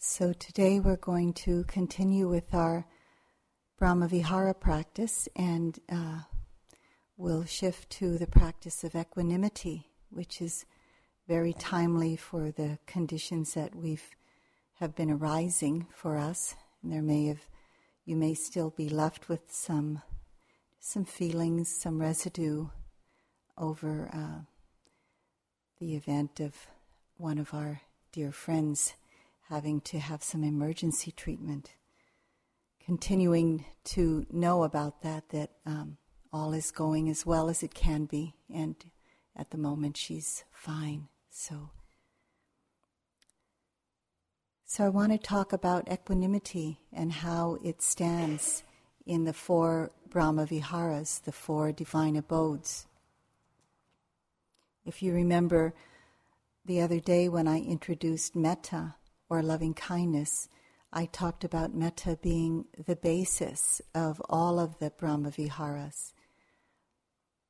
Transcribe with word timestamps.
So 0.00 0.32
today 0.32 0.78
we're 0.78 0.94
going 0.94 1.32
to 1.44 1.64
continue 1.64 2.28
with 2.28 2.54
our 2.54 2.86
Brahmavihara 3.80 4.60
practice 4.60 5.28
and 5.34 5.76
uh, 5.90 6.20
we'll 7.16 7.44
shift 7.44 7.90
to 7.98 8.16
the 8.16 8.28
practice 8.28 8.84
of 8.84 8.94
equanimity, 8.94 9.88
which 10.10 10.40
is 10.40 10.64
very 11.26 11.52
timely 11.52 12.14
for 12.14 12.52
the 12.52 12.78
conditions 12.86 13.54
that 13.54 13.74
we've 13.74 14.08
have 14.74 14.94
been 14.94 15.10
arising 15.10 15.88
for 15.92 16.16
us. 16.16 16.54
And 16.80 16.92
there 16.92 17.02
may 17.02 17.26
have 17.26 17.48
you 18.04 18.14
may 18.14 18.34
still 18.34 18.70
be 18.70 18.88
left 18.88 19.28
with 19.28 19.50
some 19.52 20.02
some 20.78 21.06
feelings, 21.06 21.68
some 21.76 22.00
residue 22.00 22.68
over 23.58 24.08
uh, 24.12 24.44
the 25.80 25.96
event 25.96 26.38
of 26.38 26.54
one 27.16 27.38
of 27.38 27.52
our 27.52 27.80
dear 28.12 28.30
friends 28.30 28.94
having 29.48 29.80
to 29.80 29.98
have 29.98 30.22
some 30.22 30.44
emergency 30.44 31.10
treatment. 31.10 31.74
Continuing 32.84 33.64
to 33.84 34.26
know 34.30 34.62
about 34.62 35.02
that, 35.02 35.28
that 35.30 35.50
um, 35.64 35.96
all 36.32 36.52
is 36.52 36.70
going 36.70 37.08
as 37.08 37.24
well 37.24 37.48
as 37.48 37.62
it 37.62 37.74
can 37.74 38.04
be, 38.04 38.34
and 38.52 38.76
at 39.34 39.50
the 39.50 39.58
moment 39.58 39.96
she's 39.96 40.44
fine. 40.50 41.08
So, 41.30 41.70
so 44.66 44.84
I 44.84 44.88
want 44.90 45.12
to 45.12 45.18
talk 45.18 45.52
about 45.52 45.90
equanimity 45.90 46.78
and 46.92 47.10
how 47.12 47.58
it 47.64 47.80
stands 47.80 48.62
in 49.06 49.24
the 49.24 49.32
four 49.32 49.90
Brahma 50.10 50.44
Viharas, 50.46 51.20
the 51.20 51.32
four 51.32 51.72
divine 51.72 52.16
abodes. 52.16 52.86
If 54.84 55.02
you 55.02 55.14
remember 55.14 55.74
the 56.66 56.82
other 56.82 57.00
day 57.00 57.30
when 57.30 57.48
I 57.48 57.60
introduced 57.60 58.36
metta 58.36 58.94
or 59.28 59.42
loving 59.42 59.74
kindness, 59.74 60.48
I 60.92 61.06
talked 61.06 61.44
about 61.44 61.74
metta 61.74 62.18
being 62.20 62.64
the 62.86 62.96
basis 62.96 63.82
of 63.94 64.22
all 64.28 64.58
of 64.58 64.78
the 64.78 64.90
Brahma 64.90 65.30
Viharas. 65.30 66.14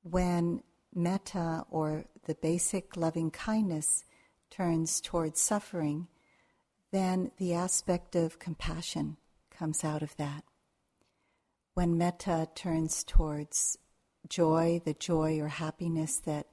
When 0.02 0.62
metta 0.94 1.64
or 1.70 2.04
the 2.26 2.34
basic 2.34 2.96
loving 2.96 3.30
kindness 3.30 4.04
turns 4.50 5.00
towards 5.00 5.40
suffering, 5.40 6.08
then 6.90 7.30
the 7.38 7.54
aspect 7.54 8.16
of 8.16 8.38
compassion 8.38 9.16
comes 9.50 9.84
out 9.84 10.02
of 10.02 10.16
that. 10.16 10.44
When 11.74 11.96
metta 11.96 12.48
turns 12.54 13.04
towards 13.04 13.78
joy, 14.28 14.80
the 14.84 14.94
joy 14.94 15.38
or 15.38 15.48
happiness 15.48 16.18
that 16.20 16.46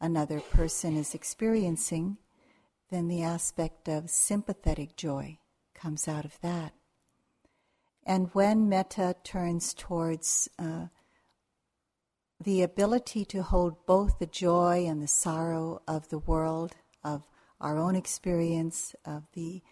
another 0.00 0.40
person 0.40 0.96
is 0.96 1.14
experiencing, 1.14 2.18
then 2.90 3.08
the 3.08 3.22
aspect 3.22 3.88
of 3.88 4.10
sympathetic 4.10 4.96
joy 4.96 5.38
comes 5.74 6.08
out 6.08 6.24
of 6.24 6.40
that. 6.40 6.72
And 8.04 8.30
when 8.32 8.68
metta 8.68 9.14
turns 9.22 9.74
towards 9.74 10.48
uh, 10.58 10.86
the 12.42 12.62
ability 12.62 13.24
to 13.26 13.42
hold 13.42 13.86
both 13.86 14.18
the 14.18 14.26
joy 14.26 14.86
and 14.86 15.02
the 15.02 15.08
sorrow 15.08 15.82
of 15.86 16.08
the 16.08 16.18
world, 16.18 16.74
of 17.04 17.26
our 17.60 17.78
own 17.78 17.94
experience, 17.94 18.94
of 19.04 19.24
the 19.34 19.62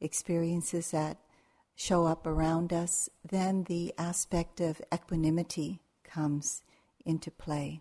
experiences 0.00 0.90
that 0.90 1.18
show 1.74 2.06
up 2.06 2.26
around 2.26 2.72
us, 2.72 3.08
then 3.28 3.64
the 3.64 3.94
aspect 3.96 4.60
of 4.60 4.80
equanimity 4.92 5.80
comes 6.04 6.62
into 7.04 7.30
play. 7.30 7.80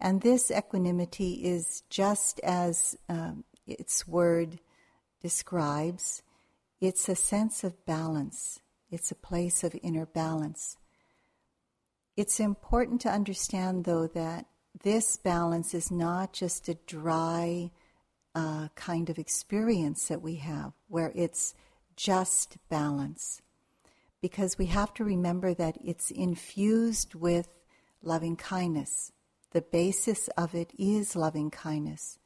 And 0.00 0.20
this 0.20 0.50
equanimity 0.50 1.44
is 1.44 1.82
just 1.88 2.38
as 2.40 2.96
um, 3.08 3.44
its 3.66 4.06
word 4.06 4.58
describes 5.22 6.22
it's 6.80 7.08
a 7.08 7.16
sense 7.16 7.64
of 7.64 7.84
balance, 7.86 8.60
it's 8.90 9.10
a 9.10 9.16
place 9.16 9.64
of 9.64 9.74
inner 9.82 10.06
balance. 10.06 10.76
It's 12.16 12.40
important 12.40 13.00
to 13.02 13.10
understand, 13.10 13.84
though, 13.84 14.06
that 14.08 14.46
this 14.82 15.16
balance 15.16 15.74
is 15.74 15.90
not 15.90 16.32
just 16.32 16.68
a 16.68 16.78
dry 16.86 17.70
uh, 18.34 18.68
kind 18.74 19.08
of 19.10 19.18
experience 19.18 20.08
that 20.08 20.22
we 20.22 20.36
have 20.36 20.72
where 20.88 21.12
it's 21.14 21.54
just 21.96 22.58
balance. 22.68 23.40
Because 24.20 24.58
we 24.58 24.66
have 24.66 24.92
to 24.94 25.04
remember 25.04 25.54
that 25.54 25.76
it's 25.82 26.10
infused 26.10 27.14
with 27.14 27.48
loving 28.02 28.36
kindness 28.36 29.12
the 29.56 29.62
basis 29.62 30.28
of 30.36 30.54
it 30.54 30.70
is 30.78 31.16
loving 31.16 31.50
kindness. 31.50 32.18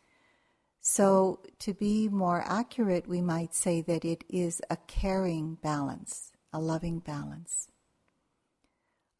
So, 0.80 1.40
to 1.58 1.74
be 1.74 2.08
more 2.08 2.42
accurate, 2.46 3.06
we 3.06 3.20
might 3.20 3.54
say 3.54 3.82
that 3.82 4.04
it 4.04 4.24
is 4.30 4.62
a 4.70 4.78
caring 4.86 5.56
balance, 5.56 6.32
a 6.52 6.60
loving 6.60 7.00
balance. 7.00 7.68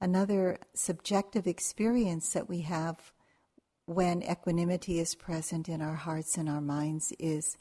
Another 0.01 0.59
subjective 0.73 1.47
experience 1.47 2.33
that 2.33 2.49
we 2.49 2.63
have 2.63 3.13
when 3.85 4.23
equanimity 4.23 4.99
is 4.99 5.15
present 5.15 5.69
in 5.69 5.83
our 5.83 5.97
hearts 5.97 6.39
and 6.39 6.49
our 6.49 6.63
minds 6.63 7.13
is 7.19 7.59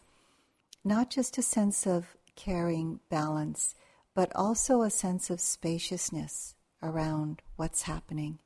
not 0.85 1.09
just 1.09 1.38
a 1.38 1.41
sense 1.41 1.85
of 1.85 2.15
caring 2.38 3.01
balance, 3.09 3.75
but 4.15 4.33
also 4.33 4.81
a 4.81 4.89
sense 4.89 5.29
of 5.29 5.41
spaciousness 5.41 6.55
around 6.81 7.41
what's 7.57 7.81
happening 7.81 8.39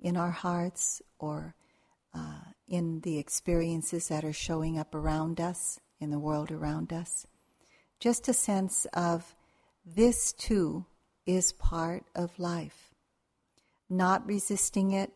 in 0.00 0.16
our 0.16 0.32
hearts 0.32 1.00
or 1.20 1.54
uh, 2.12 2.40
in 2.70 3.00
the 3.00 3.18
experiences 3.18 4.08
that 4.08 4.24
are 4.24 4.32
showing 4.32 4.78
up 4.78 4.94
around 4.94 5.40
us, 5.40 5.78
in 5.98 6.10
the 6.10 6.18
world 6.18 6.50
around 6.50 6.92
us. 6.92 7.26
Just 7.98 8.28
a 8.28 8.32
sense 8.32 8.86
of 8.94 9.34
this 9.84 10.32
too 10.32 10.86
is 11.26 11.52
part 11.52 12.04
of 12.14 12.38
life. 12.38 12.94
Not 13.90 14.26
resisting 14.26 14.92
it, 14.92 15.12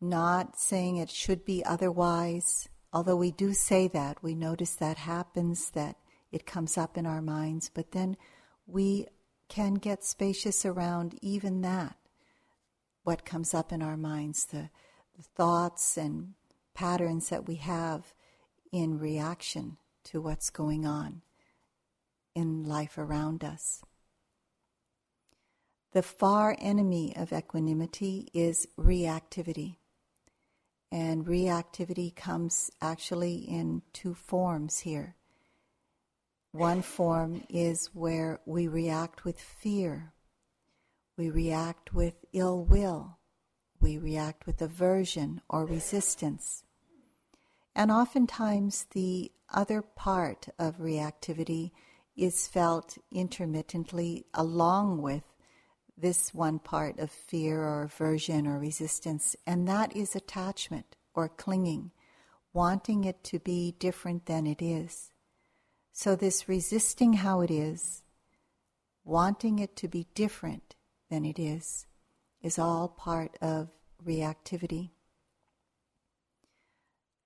not 0.00 0.58
saying 0.58 0.98
it 0.98 1.10
should 1.10 1.44
be 1.44 1.64
otherwise, 1.64 2.68
although 2.92 3.16
we 3.16 3.32
do 3.32 3.54
say 3.54 3.88
that, 3.88 4.22
we 4.22 4.34
notice 4.34 4.76
that 4.76 4.98
happens, 4.98 5.70
that 5.70 5.96
it 6.30 6.46
comes 6.46 6.76
up 6.76 6.96
in 6.98 7.06
our 7.06 7.22
minds, 7.22 7.70
but 7.74 7.92
then 7.92 8.16
we 8.66 9.06
can 9.48 9.74
get 9.74 10.04
spacious 10.04 10.64
around 10.64 11.18
even 11.22 11.62
that 11.62 11.96
what 13.04 13.24
comes 13.24 13.54
up 13.54 13.72
in 13.72 13.82
our 13.82 13.96
minds, 13.96 14.46
the, 14.46 14.70
the 15.16 15.22
thoughts 15.22 15.96
and 15.96 16.34
patterns 16.74 17.28
that 17.28 17.46
we 17.46 17.56
have 17.56 18.12
in 18.72 18.98
reaction 18.98 19.76
to 20.04 20.20
what's 20.20 20.50
going 20.50 20.84
on 20.84 21.22
in 22.34 22.64
life 22.64 22.98
around 22.98 23.44
us. 23.44 23.82
The 25.92 26.02
far 26.02 26.56
enemy 26.58 27.14
of 27.16 27.32
equanimity 27.32 28.28
is 28.34 28.66
reactivity. 28.78 29.76
And 30.90 31.24
reactivity 31.24 32.14
comes 32.14 32.70
actually 32.80 33.36
in 33.36 33.82
two 33.92 34.14
forms 34.14 34.80
here. 34.80 35.16
One 36.52 36.82
form 36.82 37.44
is 37.48 37.90
where 37.94 38.40
we 38.44 38.68
react 38.68 39.24
with 39.24 39.40
fear 39.40 40.14
we 41.16 41.30
react 41.30 41.94
with 41.94 42.14
ill 42.32 42.64
will. 42.64 43.18
We 43.80 43.98
react 43.98 44.46
with 44.46 44.60
aversion 44.60 45.40
or 45.48 45.64
resistance. 45.64 46.63
And 47.74 47.90
oftentimes, 47.90 48.86
the 48.92 49.32
other 49.52 49.82
part 49.82 50.48
of 50.58 50.78
reactivity 50.78 51.72
is 52.16 52.46
felt 52.46 52.98
intermittently 53.10 54.26
along 54.32 55.02
with 55.02 55.24
this 55.96 56.32
one 56.32 56.58
part 56.58 56.98
of 56.98 57.10
fear 57.10 57.62
or 57.62 57.82
aversion 57.84 58.46
or 58.46 58.58
resistance, 58.58 59.36
and 59.46 59.66
that 59.68 59.96
is 59.96 60.14
attachment 60.14 60.96
or 61.14 61.28
clinging, 61.28 61.90
wanting 62.52 63.04
it 63.04 63.22
to 63.24 63.38
be 63.38 63.74
different 63.78 64.26
than 64.26 64.46
it 64.46 64.62
is. 64.62 65.10
So, 65.92 66.16
this 66.16 66.48
resisting 66.48 67.14
how 67.14 67.40
it 67.40 67.50
is, 67.50 68.02
wanting 69.04 69.58
it 69.60 69.76
to 69.76 69.88
be 69.88 70.06
different, 70.14 70.74
than 71.10 71.24
it 71.24 71.38
is, 71.38 71.86
is 72.42 72.58
all 72.58 72.88
part 72.88 73.36
of 73.40 73.68
reactivity. 74.04 74.90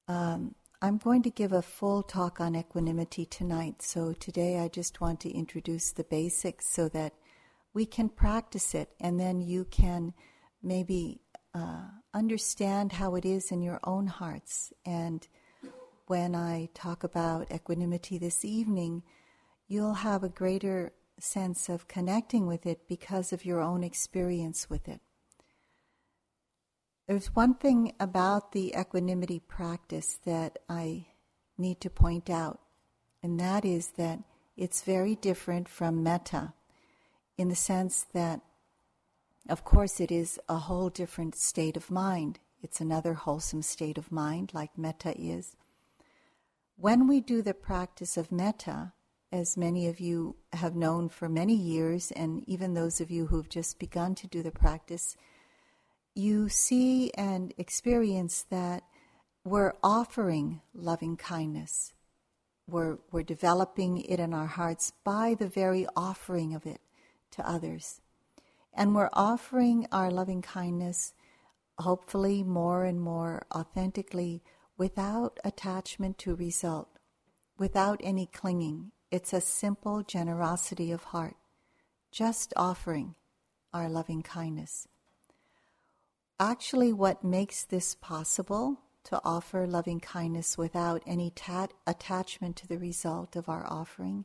Um, 0.08 0.55
I'm 0.81 0.96
going 0.96 1.22
to 1.25 1.31
give 1.31 1.52
a 1.52 1.60
full 1.60 2.02
talk 2.02 2.40
on 2.40 2.56
equanimity 2.56 3.26
tonight, 3.26 3.82
so 3.82 4.14
today 4.14 4.58
I 4.58 4.69
just 4.69 5.02
want 5.02 5.20
to 5.20 5.31
introduce 5.31 5.93
the 5.93 6.05
basics 6.05 6.66
so 6.66 6.88
that 6.90 7.12
we 7.75 7.84
can 7.84 8.08
practice 8.08 8.75
it 8.75 8.88
and 8.99 9.20
then 9.20 9.43
you 9.43 9.66
can 9.66 10.14
maybe 10.62 11.20
uh, 11.55 11.88
understand 12.14 12.93
how 12.93 13.16
it 13.16 13.26
is 13.26 13.52
in 13.52 13.60
your 13.60 13.81
own 13.84 14.06
hearts. 14.06 14.72
And 14.87 15.28
when 16.06 16.34
I 16.34 16.70
talk 16.72 17.05
about 17.05 17.52
equanimity 17.52 18.16
this 18.16 18.44
evening, 18.44 19.02
you'll 19.66 19.94
have 19.94 20.25
a 20.25 20.31
greater 20.31 20.93
sense 21.20 21.69
of 21.69 21.87
connecting 21.87 22.46
with 22.46 22.64
it 22.64 22.88
because 22.88 23.32
of 23.32 23.44
your 23.44 23.60
own 23.60 23.84
experience 23.84 24.70
with 24.70 24.88
it. 24.88 25.00
There's 27.08 27.34
one 27.34 27.55
thing 27.55 27.94
about 27.99 28.52
the 28.52 28.75
equanimity 28.78 29.38
practice 29.40 30.19
that 30.26 30.58
I 30.69 31.06
need 31.56 31.81
to 31.81 31.88
point 31.88 32.28
out, 32.28 32.60
and 33.22 33.40
that 33.40 33.64
is 33.64 33.93
that 33.96 34.19
it's 34.58 34.82
very 34.82 35.14
different 35.14 35.70
from 35.70 36.02
metta 36.02 36.52
in 37.38 37.49
the 37.49 37.55
sense 37.55 38.05
that, 38.12 38.43
of 39.49 39.64
course, 39.64 40.00
it 40.00 40.12
is 40.12 40.38
a 40.50 40.56
whole 40.56 40.90
different 40.90 41.34
state 41.34 41.78
of 41.78 41.90
mind. 41.90 42.40
It's 42.62 42.78
another 42.78 43.14
wholesome 43.14 43.62
state 43.62 43.96
of 43.96 44.12
mind, 44.12 44.52
like 44.52 44.76
metta 44.76 45.19
is. 45.19 45.56
When 46.76 47.08
we 47.08 47.22
do 47.22 47.40
the 47.40 47.55
practice 47.55 48.19
of 48.19 48.31
metta, 48.31 48.93
as 49.32 49.56
many 49.56 49.88
of 49.88 49.99
you 49.99 50.37
have 50.52 50.76
known 50.76 51.08
for 51.08 51.31
many 51.31 51.55
years, 51.55 52.10
and 52.10 52.46
even 52.46 52.75
those 52.75 53.00
of 53.00 53.10
you 53.10 53.28
who've 53.28 53.49
just 53.49 53.78
begun 53.78 54.14
to 54.16 54.26
do 54.26 54.43
the 54.43 54.50
practice, 54.50 55.16
you 56.19 56.49
see 56.49 57.12
and 57.12 57.55
experience 57.59 58.44
that 58.50 58.82
we're 59.44 59.73
offering 59.85 60.61
loving 60.75 61.17
kindness. 61.17 61.93
We're, 62.67 62.99
we're 63.12 63.23
developing 63.23 63.99
it 64.03 64.19
in 64.19 64.35
our 64.35 64.49
hearts 64.49 64.93
by 65.05 65.37
the 65.38 65.47
very 65.47 65.87
offering 65.97 66.55
of 66.55 66.67
it 66.67 66.81
to 67.31 67.49
others. 67.49 68.00
And 68.75 68.97
we're 68.97 69.11
offering 69.12 69.87
our 69.93 70.11
loving 70.11 70.43
kindness, 70.43 71.15
hopefully, 71.79 72.43
more 72.43 72.85
and 72.85 73.00
more 73.00 73.47
authentically, 73.55 74.43
without 74.76 75.38
attachment 75.44 76.19
to 76.19 76.35
result, 76.35 76.88
without 77.59 78.00
any 78.03 78.26
clinging. 78.26 78.91
It's 79.12 79.32
a 79.32 79.41
simple 79.41 80.03
generosity 80.03 80.91
of 80.91 81.05
heart, 81.05 81.37
just 82.11 82.53
offering 82.56 83.15
our 83.73 83.88
loving 83.88 84.23
kindness. 84.23 84.88
Actually, 86.40 86.93
what 86.93 87.25
makes 87.25 87.64
this 87.64 87.96
possible 87.96 88.79
to 89.05 89.20
offer 89.25 89.67
loving 89.67 89.99
kindness 89.99 90.56
without 90.56 91.02
any 91.06 91.31
tat- 91.31 91.73
attachment 91.87 92.55
to 92.56 92.67
the 92.69 92.79
result 92.79 93.35
of 93.35 93.49
our 93.49 93.67
offering 93.67 94.25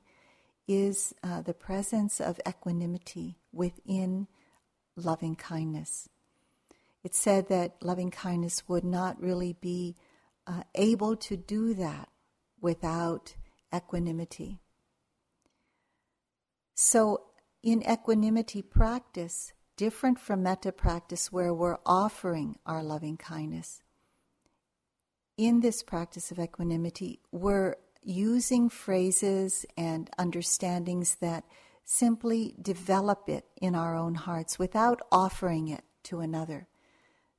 is 0.68 1.14
uh, 1.24 1.42
the 1.42 1.54
presence 1.54 2.22
of 2.22 2.40
equanimity 2.48 3.40
within 3.52 4.28
loving 4.96 5.36
kindness. 5.36 6.08
It's 7.04 7.18
said 7.18 7.50
that 7.50 7.76
loving 7.82 8.12
kindness 8.12 8.68
would 8.70 8.84
not 8.84 9.20
really 9.20 9.54
be 9.54 9.96
uh, 10.46 10.64
able 10.76 11.16
to 11.16 11.36
do 11.36 11.74
that 11.74 12.10
without 12.62 13.36
equanimity. 13.76 14.60
So, 16.76 17.24
in 17.62 17.82
equanimity 17.90 18.62
practice, 18.62 19.54
different 19.78 20.20
from 20.20 20.44
metta 20.44 20.72
practice 20.72 21.32
where 21.32 21.54
we're 21.54 21.78
offering 21.86 22.58
our 22.66 22.84
loving 22.84 23.18
kindness, 23.18 23.82
in 25.38 25.62
this 25.62 25.82
practice 25.82 26.32
of 26.32 26.40
equanimity, 26.40 27.20
we're 27.32 27.76
using 28.04 28.70
phrases 28.70 29.66
and 29.78 30.10
understandings 30.18 31.16
that 31.16 31.44
simply 31.86 32.56
develop 32.62 33.28
it 33.28 33.46
in 33.62 33.76
our 33.76 33.96
own 33.96 34.16
hearts 34.16 34.60
without 34.60 35.02
offering 35.12 35.68
it 35.68 35.84
to 36.04 36.20
another. 36.20 36.68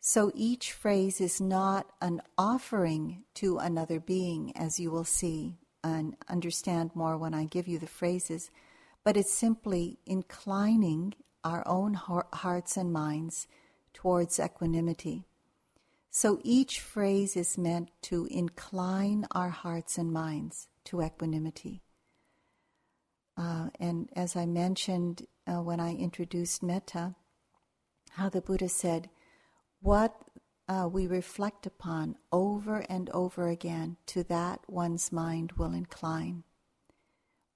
So 0.00 0.30
each 0.34 0.72
phrase 0.72 1.20
is 1.20 1.40
not 1.40 1.86
an 2.02 2.20
offering 2.36 3.24
to 3.34 3.58
another 3.58 4.00
being, 4.00 4.52
as 4.56 4.78
you 4.78 4.90
will 4.90 5.04
see 5.04 5.56
and 5.82 6.16
understand 6.28 6.90
more 6.94 7.16
when 7.16 7.32
I 7.32 7.44
give 7.44 7.68
you 7.68 7.78
the 7.78 7.86
phrases, 7.86 8.50
but 9.02 9.16
it's 9.16 9.32
simply 9.32 9.98
inclining 10.04 11.14
our 11.44 11.62
own 11.66 11.94
hearts 11.94 12.76
and 12.76 12.92
minds 12.92 13.46
towards 13.92 14.40
equanimity. 14.40 15.26
So 16.10 16.40
each 16.42 16.80
phrase 16.80 17.36
is 17.36 17.58
meant 17.58 17.90
to 18.02 18.26
incline 18.30 19.26
our 19.32 19.50
hearts 19.50 19.98
and 19.98 20.12
minds 20.12 20.68
to 20.84 21.02
equanimity. 21.02 21.82
Uh, 23.36 23.68
and 23.80 24.08
as 24.14 24.36
I 24.36 24.46
mentioned 24.46 25.26
uh, 25.46 25.60
when 25.60 25.80
I 25.80 25.94
introduced 25.94 26.62
metta, 26.62 27.16
how 28.10 28.28
the 28.28 28.40
Buddha 28.40 28.68
said, 28.68 29.10
what 29.80 30.14
uh, 30.68 30.88
we 30.90 31.06
reflect 31.06 31.66
upon 31.66 32.16
over 32.32 32.84
and 32.88 33.10
over 33.10 33.48
again, 33.48 33.96
to 34.06 34.22
that 34.24 34.60
one's 34.68 35.12
mind 35.12 35.52
will 35.52 35.72
incline. 35.72 36.44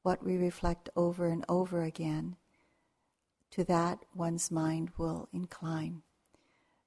What 0.02 0.24
we 0.24 0.36
reflect 0.36 0.90
over 0.96 1.28
and 1.28 1.44
over 1.48 1.82
again, 1.82 2.36
to 3.50 3.64
that 3.64 4.04
one's 4.14 4.50
mind 4.50 4.90
will 4.96 5.28
incline. 5.32 6.02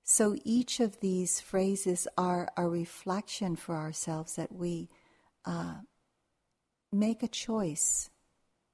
So 0.04 0.36
each 0.44 0.80
of 0.80 1.00
these 1.00 1.40
phrases 1.40 2.08
are 2.18 2.50
a 2.58 2.68
reflection 2.68 3.56
for 3.56 3.76
ourselves 3.76 4.36
that 4.36 4.52
we 4.52 4.90
uh, 5.46 5.76
make 6.92 7.24
a 7.24 7.28
choice, 7.28 8.10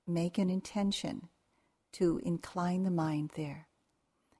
make 0.07 0.37
an 0.37 0.49
intention 0.49 1.29
to 1.93 2.19
incline 2.23 2.83
the 2.83 2.91
mind 2.91 3.31
there. 3.35 3.67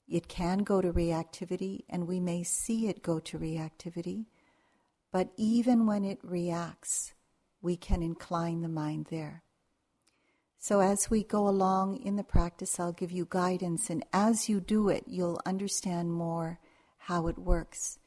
It 0.08 0.28
can 0.28 0.60
go 0.60 0.82
to 0.82 0.94
reactivity, 0.94 1.84
and 1.90 2.08
we 2.08 2.20
may 2.20 2.44
see 2.44 2.88
it 2.88 3.04
go 3.04 3.20
to 3.20 3.38
reactivity, 3.38 4.26
but 5.12 5.30
even 5.36 5.86
when 5.86 6.06
it 6.06 6.20
reacts, 6.24 7.14
we 7.62 7.76
can 7.76 8.02
incline 8.02 8.62
the 8.62 8.70
mind 8.70 9.08
there. 9.10 9.44
So, 10.60 10.80
as 10.80 11.10
we 11.10 11.24
go 11.24 11.48
along 11.48 11.98
in 11.98 12.16
the 12.16 12.24
practice, 12.24 12.80
I'll 12.80 12.92
give 12.92 13.12
you 13.12 13.28
guidance, 13.30 13.90
and 13.90 14.04
as 14.12 14.50
you 14.50 14.60
do 14.60 14.90
it, 14.90 15.04
you'll 15.06 15.40
understand 15.46 16.12
more 16.12 16.60
how 16.98 17.28
it 17.28 17.38
works. 17.38 18.00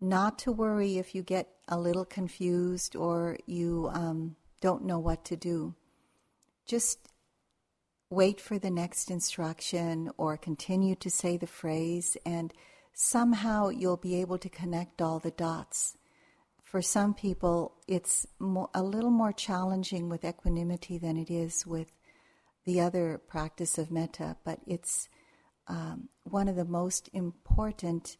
Not 0.00 0.38
to 0.40 0.52
worry 0.52 0.96
if 0.96 1.14
you 1.14 1.22
get 1.22 1.48
a 1.68 1.78
little 1.78 2.04
confused 2.04 2.96
or 2.96 3.36
you 3.46 3.90
um, 3.92 4.36
don't 4.60 4.84
know 4.84 4.98
what 4.98 5.24
to 5.26 5.36
do. 5.36 5.74
Just 6.66 7.08
wait 8.08 8.40
for 8.40 8.58
the 8.58 8.70
next 8.70 9.10
instruction 9.10 10.10
or 10.16 10.38
continue 10.38 10.94
to 10.96 11.10
say 11.10 11.36
the 11.36 11.46
phrase, 11.46 12.16
and 12.24 12.54
somehow 12.94 13.68
you'll 13.68 13.98
be 13.98 14.20
able 14.20 14.38
to 14.38 14.48
connect 14.48 15.02
all 15.02 15.18
the 15.18 15.30
dots. 15.32 15.97
For 16.68 16.82
some 16.82 17.14
people, 17.14 17.72
it's 17.86 18.26
a 18.74 18.82
little 18.82 19.10
more 19.10 19.32
challenging 19.32 20.10
with 20.10 20.22
equanimity 20.22 20.98
than 20.98 21.16
it 21.16 21.30
is 21.30 21.66
with 21.66 21.90
the 22.66 22.78
other 22.78 23.22
practice 23.26 23.78
of 23.78 23.90
metta, 23.90 24.36
but 24.44 24.60
it's 24.66 25.08
um, 25.66 26.10
one 26.24 26.46
of 26.46 26.56
the 26.56 26.66
most 26.66 27.08
important 27.14 28.18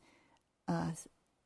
uh, 0.67 0.93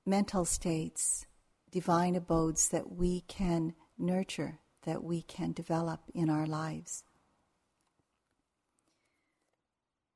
mental 0.06 0.44
states, 0.44 1.26
divine 1.72 2.14
abodes 2.14 2.68
that 2.68 2.92
we 2.92 3.22
can 3.22 3.74
nurture, 3.98 4.60
that 4.84 5.02
we 5.02 5.22
can 5.22 5.50
develop 5.50 6.02
in 6.14 6.30
our 6.30 6.46
lives. 6.46 7.02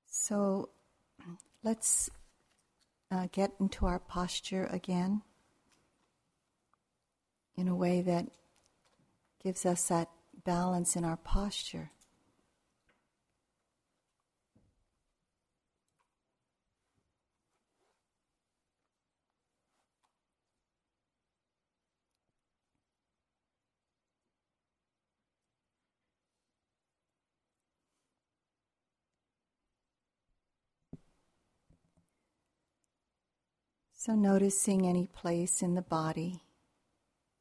So 0.06 0.68
let's 1.64 2.10
uh, 3.10 3.26
get 3.32 3.54
into 3.58 3.86
our 3.86 3.98
posture 3.98 4.66
again 4.66 5.22
in 7.56 7.68
a 7.68 7.74
way 7.74 8.02
that 8.02 8.26
gives 9.42 9.64
us 9.64 9.88
that 9.88 10.08
balance 10.44 10.96
in 10.96 11.04
our 11.04 11.16
posture. 11.16 11.90
So, 33.98 34.14
noticing 34.14 34.86
any 34.86 35.06
place 35.06 35.62
in 35.62 35.74
the 35.74 35.82
body 35.82 36.45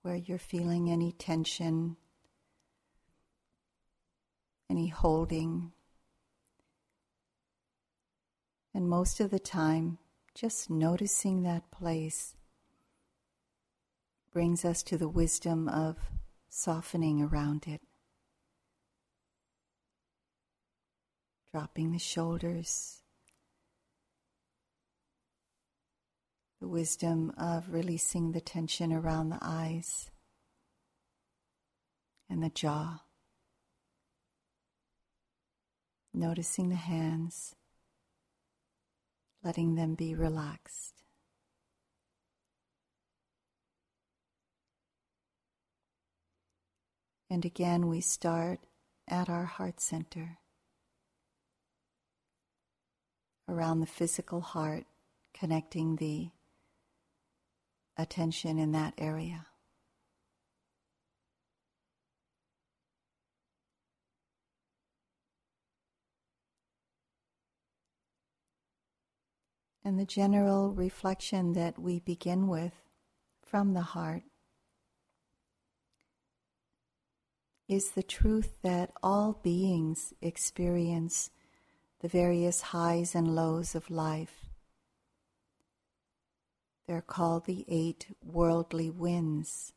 where 0.06 0.16
you're 0.16 0.38
feeling 0.38 0.92
any 0.92 1.12
tension, 1.12 1.98
any 4.70 4.88
holding. 4.88 5.72
And 8.72 8.88
most 8.88 9.20
of 9.20 9.32
the 9.32 9.40
time, 9.40 9.98
just 10.36 10.70
noticing 10.70 11.42
that 11.42 11.72
place 11.72 12.36
brings 14.32 14.64
us 14.64 14.84
to 14.84 14.96
the 14.96 15.10
wisdom 15.10 15.68
of 15.68 15.98
softening 16.50 17.24
around 17.24 17.66
it. 17.66 17.82
Dropping 21.52 21.94
the 21.94 22.00
shoulders, 22.00 23.02
the 26.66 26.70
wisdom 26.70 27.32
of 27.38 27.72
releasing 27.72 28.32
the 28.32 28.42
tension 28.42 28.92
around 28.92 29.30
the 29.30 29.38
eyes 29.40 30.10
and 32.28 32.42
the 32.42 32.50
jaw. 32.50 33.02
Noticing 36.12 36.70
the 36.70 36.76
hands, 36.76 37.54
letting 39.44 39.76
them 39.76 39.94
be 39.94 40.16
relaxed. 40.16 41.04
And 47.30 47.46
again, 47.46 47.88
we 47.88 48.02
start 48.02 48.62
at 49.08 49.30
our 49.30 49.46
heart 49.46 49.80
center, 49.80 50.40
around 53.48 53.82
the 53.82 53.86
physical 53.86 54.42
heart, 54.42 54.86
connecting 55.32 55.98
the 55.98 56.32
attention 57.98 58.60
in 58.60 58.72
that 58.74 58.94
area. 58.98 59.48
And 69.84 70.00
the 70.00 70.06
general 70.06 70.72
reflection 70.72 71.54
that 71.54 71.78
we 71.78 72.00
begin 72.00 72.48
with 72.48 72.74
from 73.44 73.74
the 73.74 73.82
heart 73.82 74.24
is 77.68 77.92
the 77.92 78.04
truth 78.04 78.56
that 78.64 78.92
all 79.04 79.40
beings 79.44 80.12
experience 80.22 81.30
the 82.02 82.08
various 82.08 82.62
highs 82.62 83.14
and 83.14 83.36
lows 83.36 83.76
of 83.76 83.90
life. 83.92 84.45
They're 86.88 87.02
called 87.02 87.46
the 87.46 87.66
eight 87.68 88.08
worldly 88.24 88.90
winds 88.90 89.74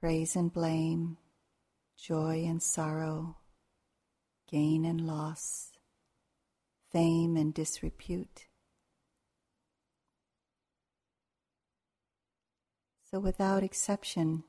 praise 0.00 0.34
and 0.34 0.52
blame, 0.52 1.16
joy 1.96 2.44
and 2.44 2.60
sorrow, 2.60 3.36
gain 4.50 4.84
and 4.84 5.00
loss 5.06 5.72
fame 6.92 7.36
and 7.36 7.54
disrepute. 7.54 8.46
So, 13.10 13.18
without 13.18 13.62
exception, 13.62 14.44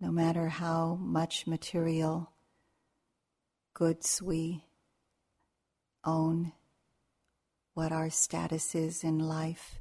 no 0.00 0.10
matter 0.10 0.48
how 0.48 0.96
much 0.96 1.46
material 1.46 2.32
goods 3.74 4.20
we 4.20 4.64
own, 6.04 6.52
what 7.80 7.92
our 7.92 8.10
status 8.10 8.74
is 8.74 9.02
in 9.02 9.18
life, 9.18 9.80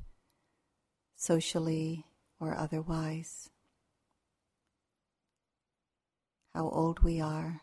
socially 1.18 2.06
or 2.39 2.56
otherwise, 2.56 3.50
how 6.53 6.70
old 6.70 7.03
we 7.03 7.20
are, 7.20 7.60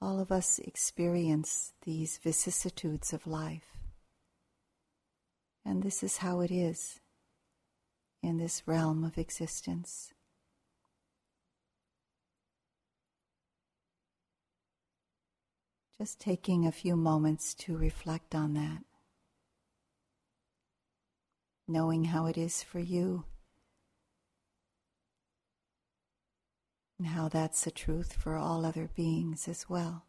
all 0.00 0.18
of 0.18 0.32
us 0.32 0.58
experience 0.60 1.74
these 1.82 2.16
vicissitudes 2.16 3.12
of 3.12 3.26
life. 3.26 3.76
And 5.62 5.82
this 5.82 6.02
is 6.02 6.16
how 6.16 6.40
it 6.40 6.50
is 6.50 7.00
in 8.22 8.38
this 8.38 8.62
realm 8.64 9.04
of 9.04 9.18
existence. 9.18 10.14
Just 15.98 16.20
taking 16.20 16.64
a 16.64 16.72
few 16.72 16.94
moments 16.94 17.54
to 17.54 17.76
reflect 17.76 18.34
on 18.34 18.54
that, 18.54 18.84
knowing 21.66 22.04
how 22.04 22.26
it 22.26 22.38
is 22.38 22.62
for 22.62 22.78
you 22.78 23.24
and 26.98 27.08
how 27.08 27.28
that's 27.28 27.64
the 27.64 27.70
truth 27.70 28.12
for 28.12 28.36
all 28.36 28.64
other 28.64 28.90
beings 28.94 29.48
as 29.48 29.68
well. 29.68 30.07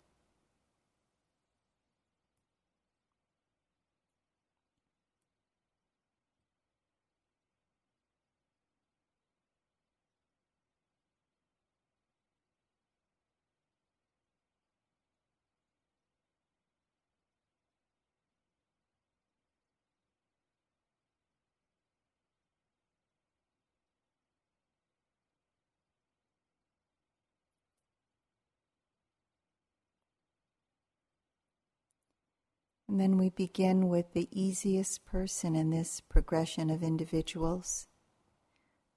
And 32.89 32.99
then 32.99 33.19
we 33.19 33.29
begin 33.29 33.87
with 33.87 34.13
the 34.13 34.27
easiest 34.31 35.05
person 35.05 35.55
in 35.55 35.69
this 35.69 36.01
progression 36.01 36.71
of 36.71 36.81
individuals, 36.81 37.85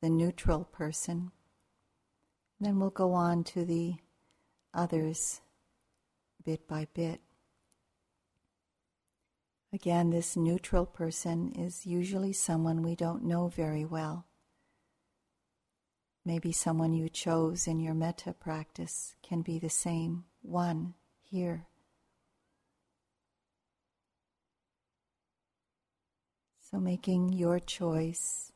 the 0.00 0.08
neutral 0.08 0.64
person. 0.64 1.30
And 2.58 2.68
then 2.68 2.80
we'll 2.80 2.88
go 2.88 3.12
on 3.12 3.44
to 3.44 3.66
the 3.66 3.96
others 4.72 5.42
bit 6.42 6.66
by 6.66 6.88
bit. 6.94 7.20
Again, 9.74 10.08
this 10.08 10.38
neutral 10.38 10.86
person 10.86 11.52
is 11.52 11.84
usually 11.84 12.32
someone 12.32 12.82
we 12.82 12.96
don't 12.96 13.24
know 13.24 13.48
very 13.48 13.84
well. 13.84 14.24
Maybe 16.24 16.50
someone 16.50 16.94
you 16.94 17.10
chose 17.10 17.66
in 17.66 17.78
your 17.78 17.94
metta 17.94 18.32
practice 18.32 19.16
can 19.22 19.42
be 19.42 19.58
the 19.58 19.68
same 19.68 20.24
one 20.40 20.94
here. 21.20 21.66
So, 26.72 26.80
making 26.80 27.34
your 27.34 27.60
choice. 27.60 28.50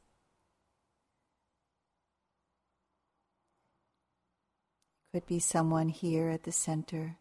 Could 5.13 5.27
be 5.27 5.39
someone 5.39 5.91
here 5.91 6.31
at 6.31 6.45
the 6.45 6.53
center, 6.53 7.19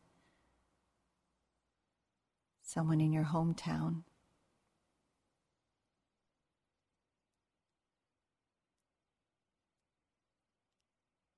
someone 2.61 3.01
in 3.01 3.11
your 3.11 3.25
hometown. 3.25 4.03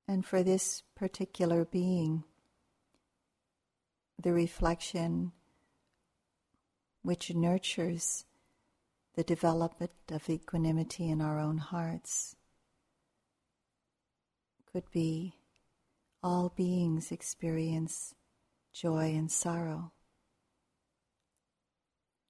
And 0.07 0.23
for 0.23 0.43
this 0.43 0.83
particular 0.95 1.65
being, 1.65 2.23
the 4.21 4.33
reflection 4.33 5.31
which 7.01 7.33
nurtures 7.33 8.26
the 9.17 9.23
development 9.23 9.91
of 10.11 10.29
equanimity 10.29 11.09
in 11.09 11.21
our 11.21 11.39
own 11.39 11.57
hearts. 11.57 12.35
Could 14.71 14.91
be 14.91 15.33
all 16.21 16.53
beings 16.55 17.11
experience 17.11 18.13
joy 18.71 19.15
and 19.15 19.31
sorrow. 19.31 19.91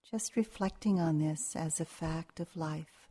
Just 0.10 0.38
reflecting 0.38 0.98
on 0.98 1.20
this 1.20 1.58
as 1.58 1.82
a 1.82 1.86
fact 1.86 2.40
of 2.40 2.56
life, 2.56 3.10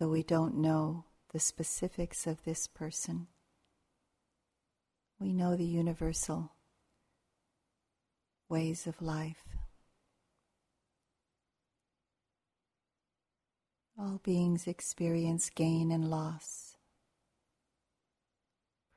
though 0.00 0.08
we 0.08 0.24
don't 0.24 0.56
know 0.56 1.04
the 1.32 1.38
specifics 1.38 2.26
of 2.26 2.42
this 2.42 2.66
person, 2.66 3.28
we 5.20 5.32
know 5.32 5.54
the 5.54 5.64
universal 5.64 6.50
ways 8.48 8.88
of 8.88 9.00
life. 9.00 9.44
All 14.04 14.20
beings 14.22 14.66
experience 14.66 15.48
gain 15.48 15.90
and 15.90 16.10
loss, 16.10 16.76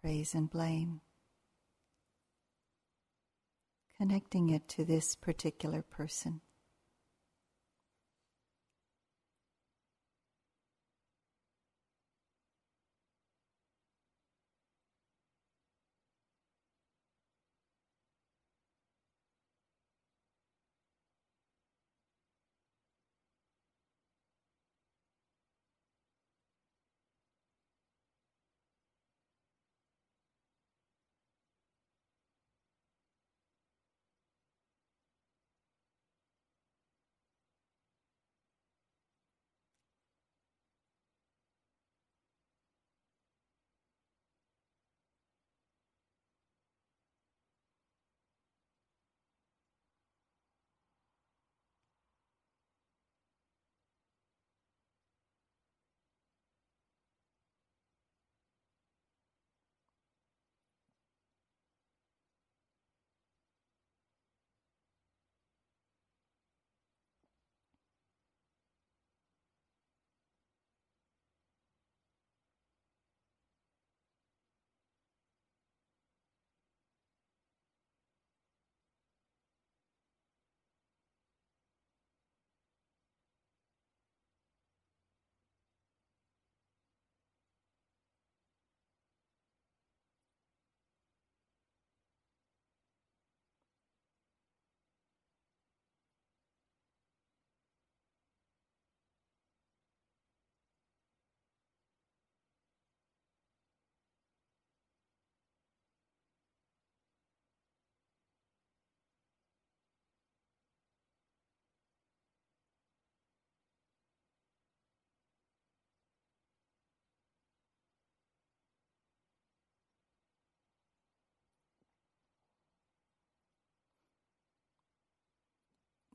praise 0.02 0.36
and 0.36 0.50
blame. 0.50 1.00
Connecting 3.96 4.50
it 4.50 4.68
to 4.68 4.84
this 4.84 5.16
particular 5.16 5.82
person. 5.82 6.42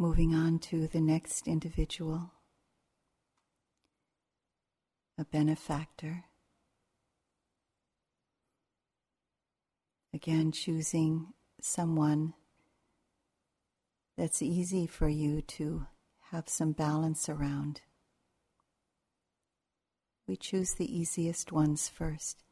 Moving 0.02 0.34
on 0.34 0.58
to 0.58 0.88
the 0.88 1.00
next 1.00 1.46
individual, 1.46 2.32
a 5.16 5.24
benefactor. 5.24 6.24
Again, 10.12 10.50
choosing 10.50 11.28
someone 11.60 12.34
that's 14.18 14.42
easy 14.42 14.88
for 14.88 15.08
you 15.08 15.40
to 15.40 15.86
have 16.32 16.48
some 16.48 16.72
balance 16.72 17.28
around. 17.28 17.82
We 20.26 20.34
choose 20.34 20.74
the 20.74 20.98
easiest 20.98 21.52
ones 21.52 21.88
first. 21.88 22.42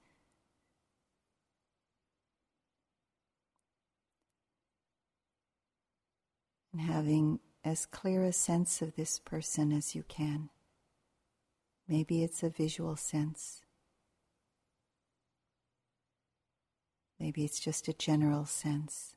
And 6.73 6.83
having 6.83 7.41
as 7.65 7.87
clear 7.87 8.25
a 8.25 8.33
sense 8.33 8.81
of 8.81 8.97
this 8.97 9.19
person 9.19 9.73
as 9.73 9.95
you 9.95 10.03
can. 10.09 10.51
Maybe 11.89 12.23
it's 12.23 12.43
a 12.43 12.49
visual 12.49 12.97
sense. 12.97 13.63
Maybe 17.19 17.45
it's 17.45 17.61
just 17.61 17.89
a 17.89 17.93
general 17.93 18.47
sense. 18.47 19.15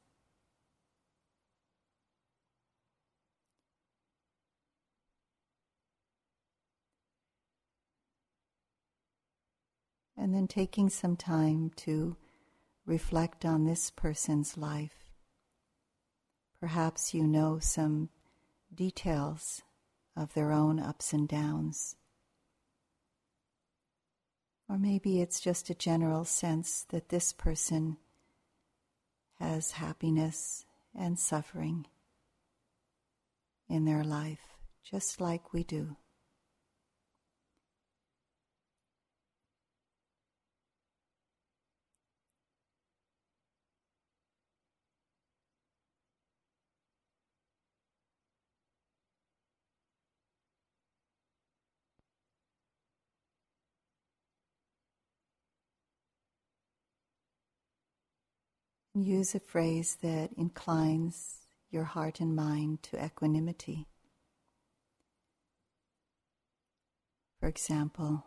And 10.17 10.33
then 10.33 10.47
taking 10.47 10.89
some 10.89 11.15
time 11.15 11.71
to 11.77 12.17
reflect 12.85 13.45
on 13.45 13.65
this 13.65 13.89
person's 13.89 14.57
life. 14.57 15.02
Perhaps 16.63 17.13
you 17.13 17.27
know 17.27 17.59
some 17.59 18.07
details 18.73 19.63
of 20.15 20.33
their 20.33 20.53
own 20.53 20.79
ups 20.79 21.11
and 21.11 21.27
downs. 21.27 21.97
Or 24.69 24.77
maybe 24.77 25.19
it's 25.19 25.41
just 25.41 25.69
a 25.69 25.75
general 25.75 26.23
sense 26.23 26.85
that 26.87 27.09
this 27.09 27.33
person 27.33 27.97
has 29.39 29.71
happiness 29.71 30.63
and 30.97 31.19
suffering 31.19 31.85
in 33.67 33.83
their 33.83 34.05
life, 34.05 34.55
just 34.89 35.19
like 35.19 35.51
we 35.51 35.65
do. 35.65 35.97
Use 58.95 59.33
a 59.33 59.39
phrase 59.39 59.97
that 60.03 60.29
inclines 60.37 61.37
your 61.71 61.83
heart 61.83 62.19
and 62.19 62.35
mind 62.35 62.83
to 62.83 63.03
equanimity. 63.03 63.87
For 67.39 67.47
example, 67.47 68.23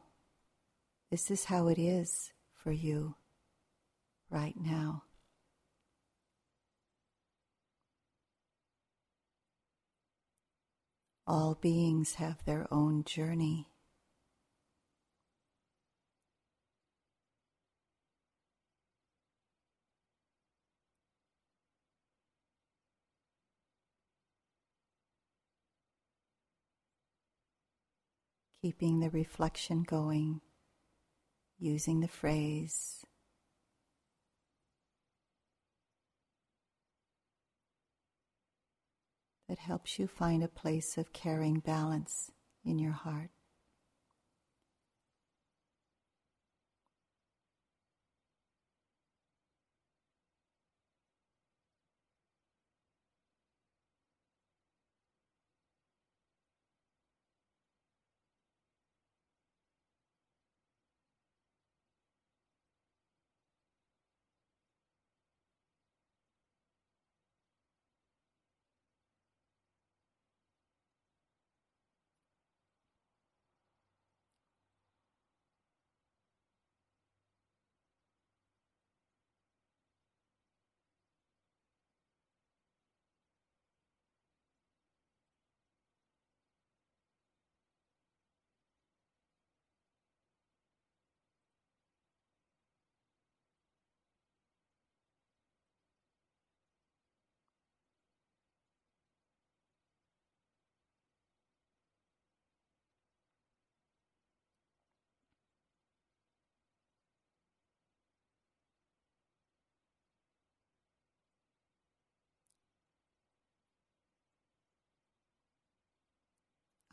this 1.10 1.30
is 1.30 1.44
how 1.44 1.68
it 1.68 1.78
is 1.78 2.32
for 2.52 2.72
you 2.72 3.14
right 4.28 4.56
now. 4.60 5.04
All 11.28 11.54
beings 11.54 12.14
have 12.14 12.44
their 12.44 12.66
own 12.72 13.04
journey. 13.04 13.68
Keeping 28.66 28.98
the 28.98 29.10
reflection 29.10 29.84
going, 29.84 30.40
using 31.56 32.00
the 32.00 32.08
phrase. 32.08 33.06
That 39.48 39.60
helps 39.60 40.00
you 40.00 40.08
find 40.08 40.42
a 40.42 40.48
place 40.48 40.98
of 40.98 41.12
caring 41.12 41.60
balance 41.60 42.32
in 42.64 42.80
your 42.80 42.90
heart. 42.90 43.35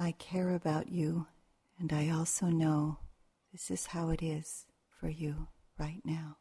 I 0.04 0.12
care 0.12 0.54
about 0.54 0.90
you, 0.90 1.28
and 1.80 1.94
I 1.94 2.10
also 2.10 2.48
know 2.48 2.98
this 3.54 3.72
is 3.72 3.86
how 3.86 4.10
it 4.10 4.22
is 4.22 4.66
for 5.00 5.08
you 5.08 5.48
right 5.80 6.02
now. 6.04 6.40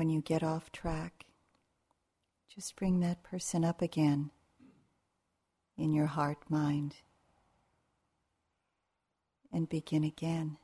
When 0.00 0.08
you 0.08 0.22
get 0.22 0.42
off 0.42 0.72
track, 0.72 1.26
just 2.48 2.74
bring 2.74 3.00
that 3.00 3.22
person 3.22 3.66
up 3.66 3.82
again 3.82 4.30
in 5.76 5.92
your 5.92 6.06
heart 6.06 6.38
mind 6.48 6.94
and 9.52 9.68
begin 9.68 10.02
again. 10.02 10.56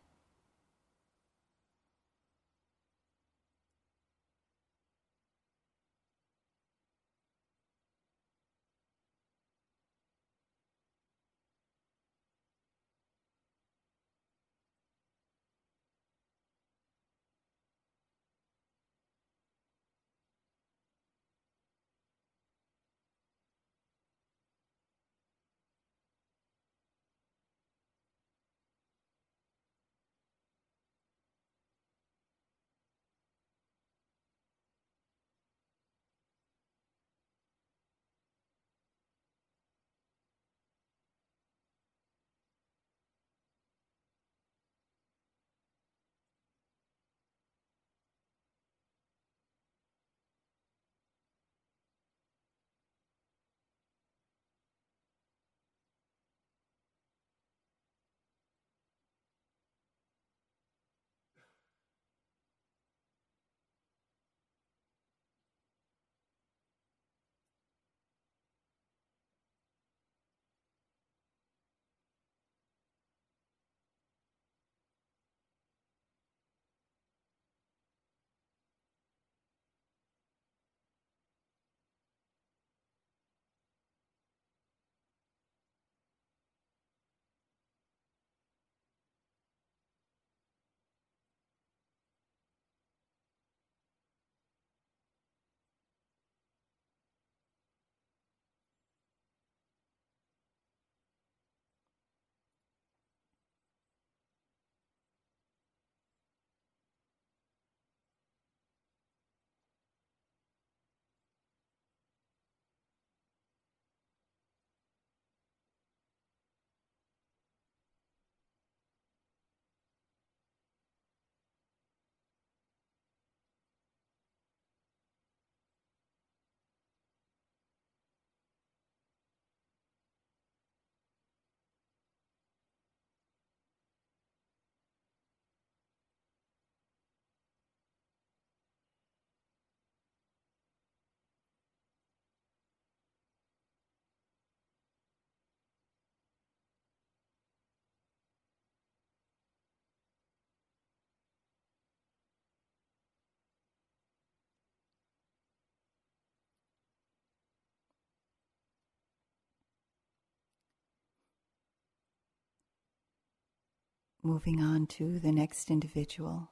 Moving 164.27 164.61
on 164.61 164.89
to 164.89 165.21
the 165.21 165.31
next 165.31 165.71
individual, 165.71 166.51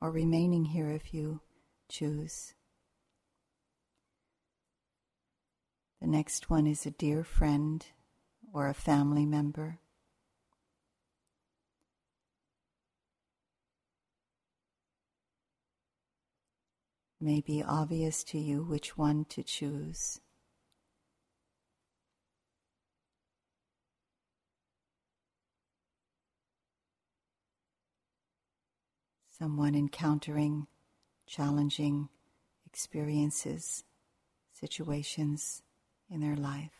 or 0.00 0.10
remaining 0.10 0.64
here 0.64 0.90
if 0.90 1.14
you 1.14 1.40
choose. 1.88 2.54
The 6.00 6.08
next 6.08 6.50
one 6.50 6.66
is 6.66 6.84
a 6.84 6.90
dear 6.90 7.22
friend 7.22 7.86
or 8.52 8.68
a 8.68 8.74
family 8.74 9.24
member. 9.24 9.78
May 17.20 17.40
be 17.40 17.62
obvious 17.62 18.24
to 18.24 18.38
you 18.38 18.64
which 18.64 18.98
one 18.98 19.24
to 19.26 19.44
choose. 19.44 20.20
Someone 29.38 29.74
encountering 29.74 30.66
challenging 31.26 32.08
experiences, 32.64 33.84
situations 34.52 35.62
in 36.08 36.20
their 36.20 36.36
life. 36.36 36.70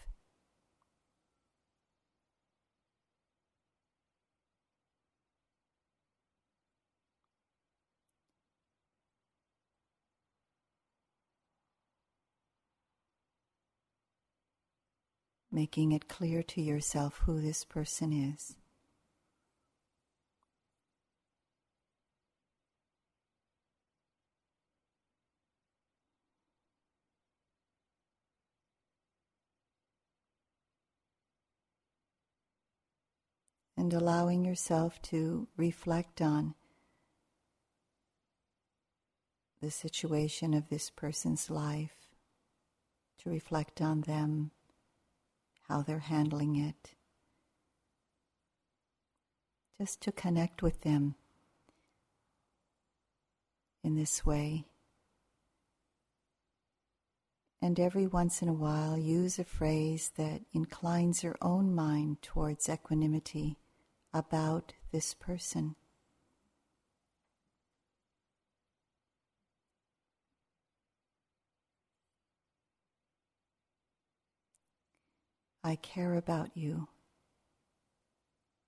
Making 15.52 15.92
it 15.92 16.08
clear 16.08 16.42
to 16.42 16.60
yourself 16.60 17.22
who 17.24 17.40
this 17.40 17.64
person 17.64 18.12
is. 18.12 18.56
And 33.86 33.94
allowing 33.94 34.44
yourself 34.44 35.00
to 35.00 35.46
reflect 35.56 36.20
on 36.20 36.56
the 39.62 39.70
situation 39.70 40.54
of 40.54 40.68
this 40.68 40.90
person's 40.90 41.48
life, 41.50 41.94
to 43.16 43.30
reflect 43.30 43.80
on 43.80 44.00
them, 44.00 44.50
how 45.68 45.82
they're 45.82 46.00
handling 46.00 46.56
it, 46.56 46.96
just 49.80 50.00
to 50.00 50.10
connect 50.10 50.64
with 50.64 50.80
them 50.80 51.14
in 53.84 53.94
this 53.94 54.26
way. 54.26 54.64
And 57.62 57.78
every 57.78 58.08
once 58.08 58.42
in 58.42 58.48
a 58.48 58.52
while, 58.52 58.98
use 58.98 59.38
a 59.38 59.44
phrase 59.44 60.10
that 60.16 60.40
inclines 60.52 61.22
your 61.22 61.36
own 61.40 61.72
mind 61.72 62.20
towards 62.20 62.68
equanimity 62.68 63.56
about 64.16 64.72
this 64.92 65.12
person. 65.12 65.76
I 75.62 75.76
care 75.76 76.14
about 76.14 76.56
you, 76.56 76.88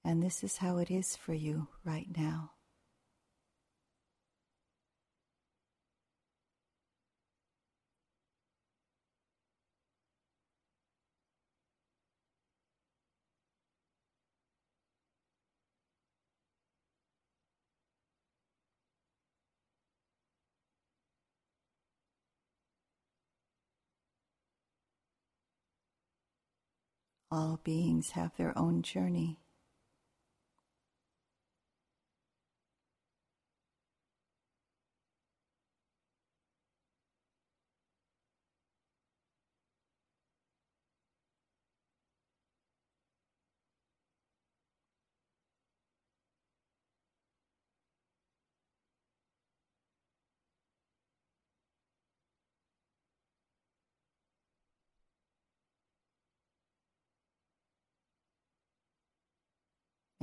and 0.04 0.22
this 0.22 0.44
is 0.44 0.58
how 0.58 0.78
it 0.78 0.90
is 0.90 1.16
for 1.16 1.32
you 1.32 1.68
right 1.84 2.08
now. 2.14 2.57
All 27.30 27.60
beings 27.62 28.12
have 28.12 28.34
their 28.38 28.56
own 28.56 28.80
journey. 28.80 29.38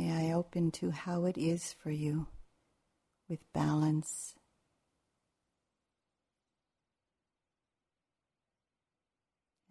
May 0.06 0.30
I 0.30 0.34
open 0.34 0.70
to 0.74 0.92
how 0.92 1.26
it 1.26 1.36
is 1.36 1.74
for 1.74 1.90
you 1.90 2.28
with 3.28 3.40
balance. 3.54 4.36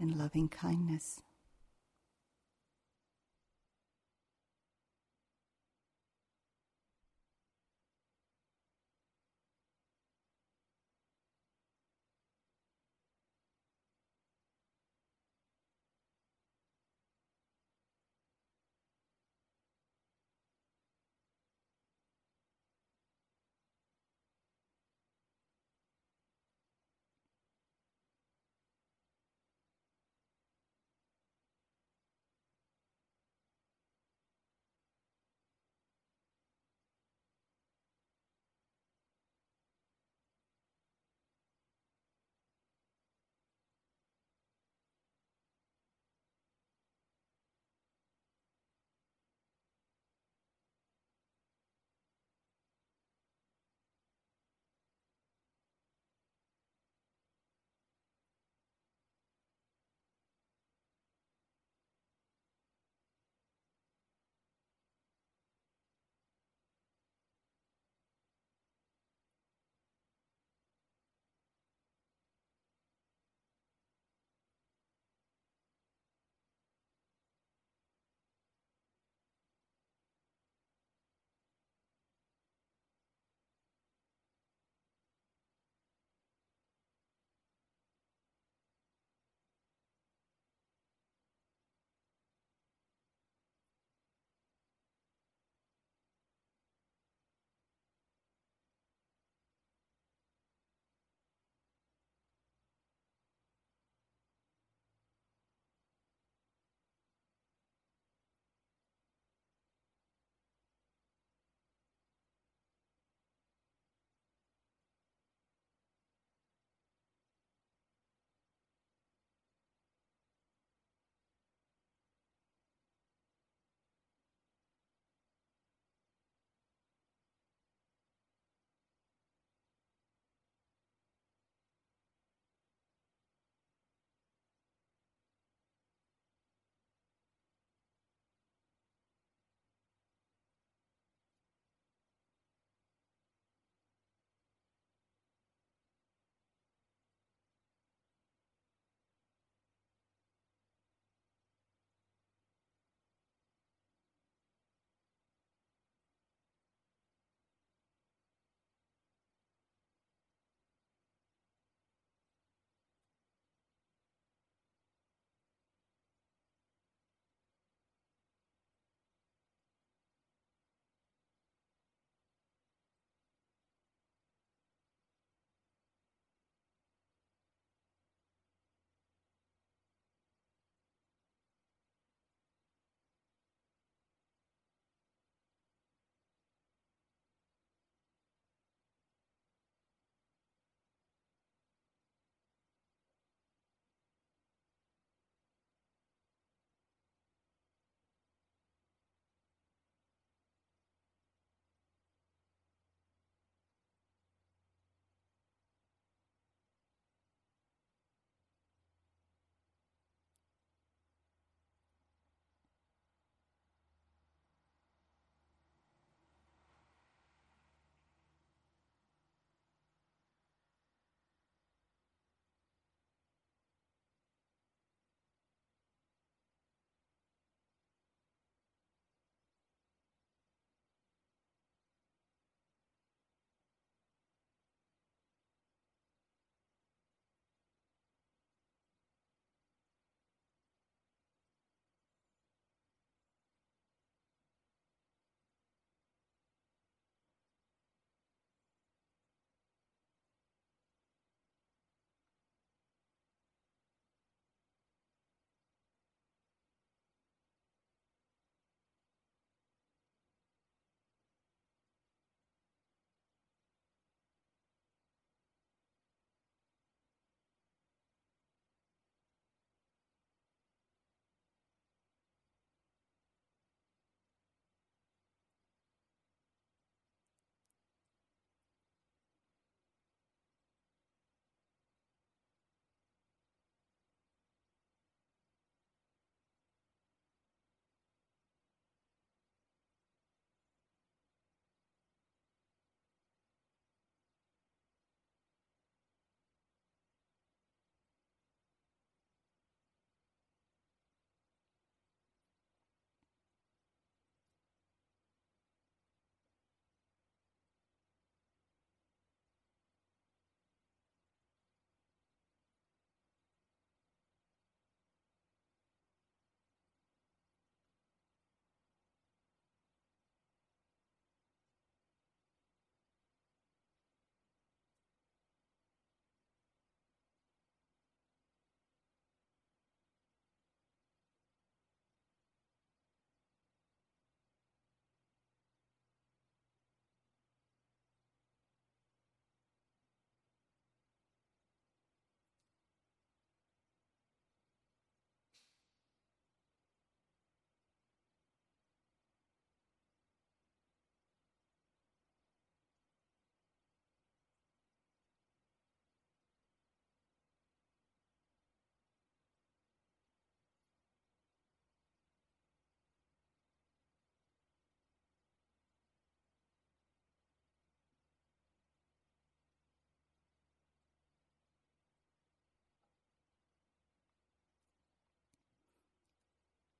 And 0.01 0.19
loving 0.19 0.49
kindness. 0.49 1.21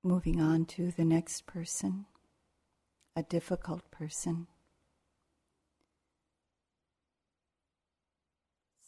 Moving 0.05 0.39
on 0.39 0.63
to 0.63 0.91
the 0.91 1.03
next 1.03 1.47
person, 1.47 2.05
a 3.15 3.23
difficult 3.23 3.89
person, 3.89 4.45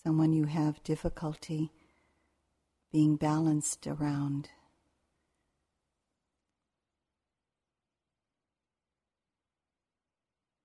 someone 0.03 0.31
you 0.31 0.45
have 0.45 0.83
difficulty 0.83 1.71
being 2.91 3.15
balanced 3.15 3.87
around. 3.87 4.49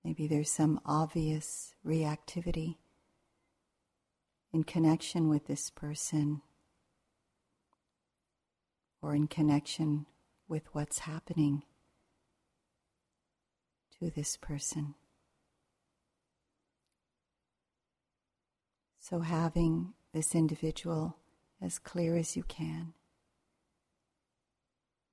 Maybe 0.03 0.27
there's 0.27 0.51
some 0.51 0.79
obvious 0.85 1.73
reactivity 1.83 2.75
in 4.53 4.63
connection 4.65 5.29
with 5.29 5.47
this 5.47 5.71
person 5.71 6.43
or 9.01 9.15
in 9.15 9.25
connection 9.25 10.05
with 10.53 10.67
what's 10.71 10.99
happening 10.99 11.63
to 13.99 14.11
this 14.11 14.37
person. 14.37 14.93
So, 18.99 19.21
having 19.21 19.95
this 20.13 20.35
individual 20.35 21.17
as 21.59 21.79
clear 21.79 22.15
as 22.15 22.37
you 22.37 22.43
can 22.43 22.93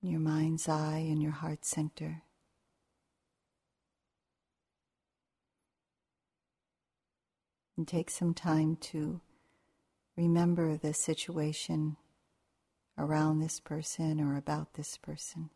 in 0.03 0.11
your 0.11 0.21
mind's 0.21 0.69
eye 0.69 1.07
and 1.09 1.23
your 1.23 1.33
heart 1.33 1.65
center. 1.65 2.21
And 7.79 7.89
take 7.89 8.11
some 8.11 8.35
time 8.35 8.77
to 8.93 9.23
remember 10.19 10.77
the 10.77 10.93
situation 10.93 11.97
around 12.99 13.41
this 13.41 13.61
person 13.61 14.21
or 14.21 14.37
about 14.37 14.75
this 14.75 14.97
person. 14.97 15.51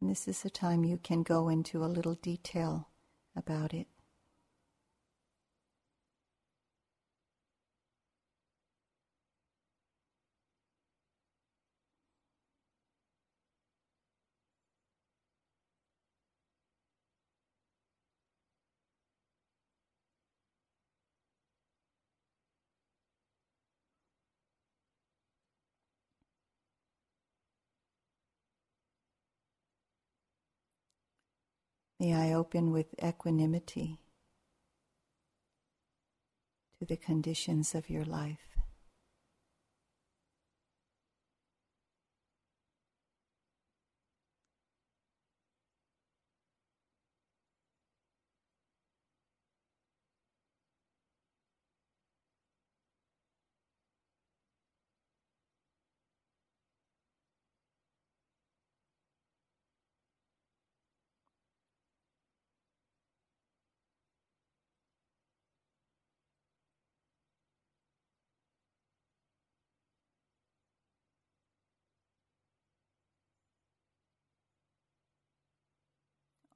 And 0.00 0.10
this 0.10 0.28
is 0.28 0.44
a 0.44 0.50
time 0.50 0.84
you 0.84 0.98
can 0.98 1.22
go 1.22 1.48
into 1.48 1.82
a 1.82 1.86
little 1.86 2.16
detail 2.16 2.88
about 3.34 3.72
it. 3.72 3.86
May 32.04 32.12
I 32.12 32.34
open 32.34 32.70
with 32.70 32.94
equanimity 33.02 33.98
to 36.78 36.84
the 36.84 36.98
conditions 36.98 37.74
of 37.74 37.88
your 37.88 38.04
life. 38.04 38.53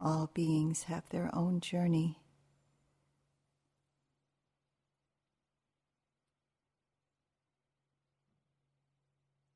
All 0.01 0.31
beings 0.33 0.85
have 0.85 1.09
their 1.09 1.29
own 1.35 1.61
journey. 1.61 2.19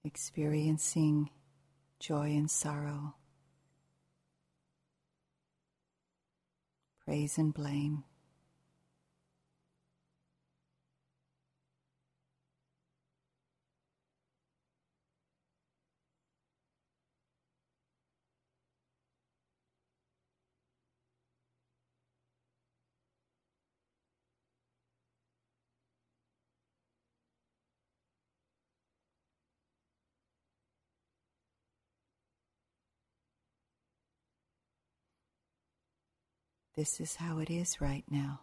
Experiencing 0.05 1.30
joy 2.01 2.30
and 2.30 2.51
sorrow, 2.51 3.14
praise 7.05 7.38
and 7.38 7.55
blame. 7.55 8.03
This 36.74 37.00
is 37.00 37.16
how 37.16 37.38
it 37.38 37.50
is 37.50 37.82
right 37.82 38.04
now. 38.10 38.40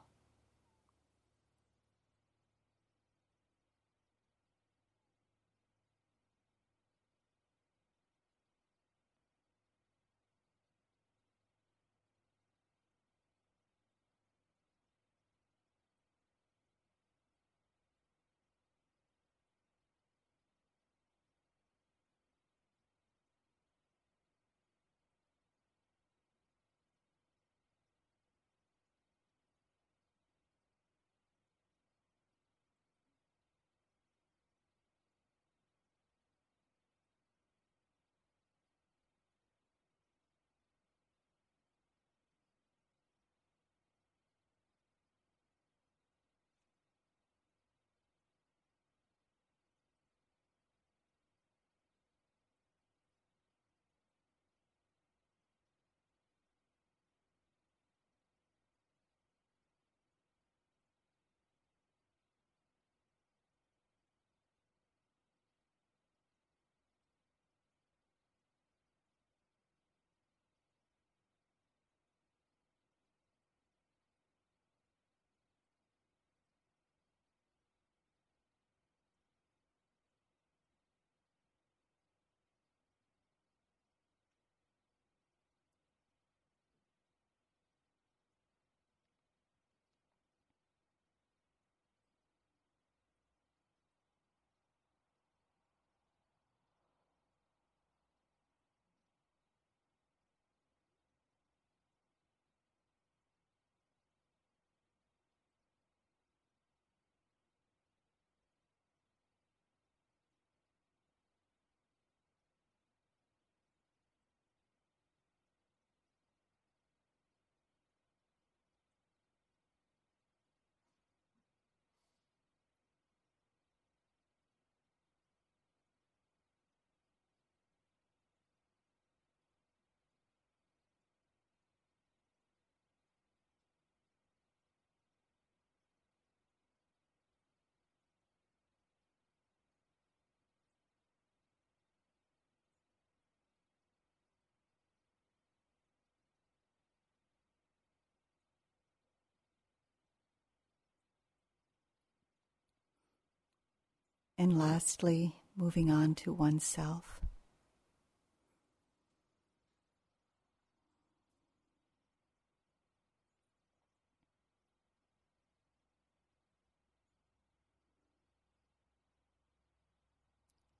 And 154.39 154.57
lastly, 154.57 155.35
moving 155.57 155.91
on 155.91 156.15
to 156.15 156.31
oneself. 156.31 157.19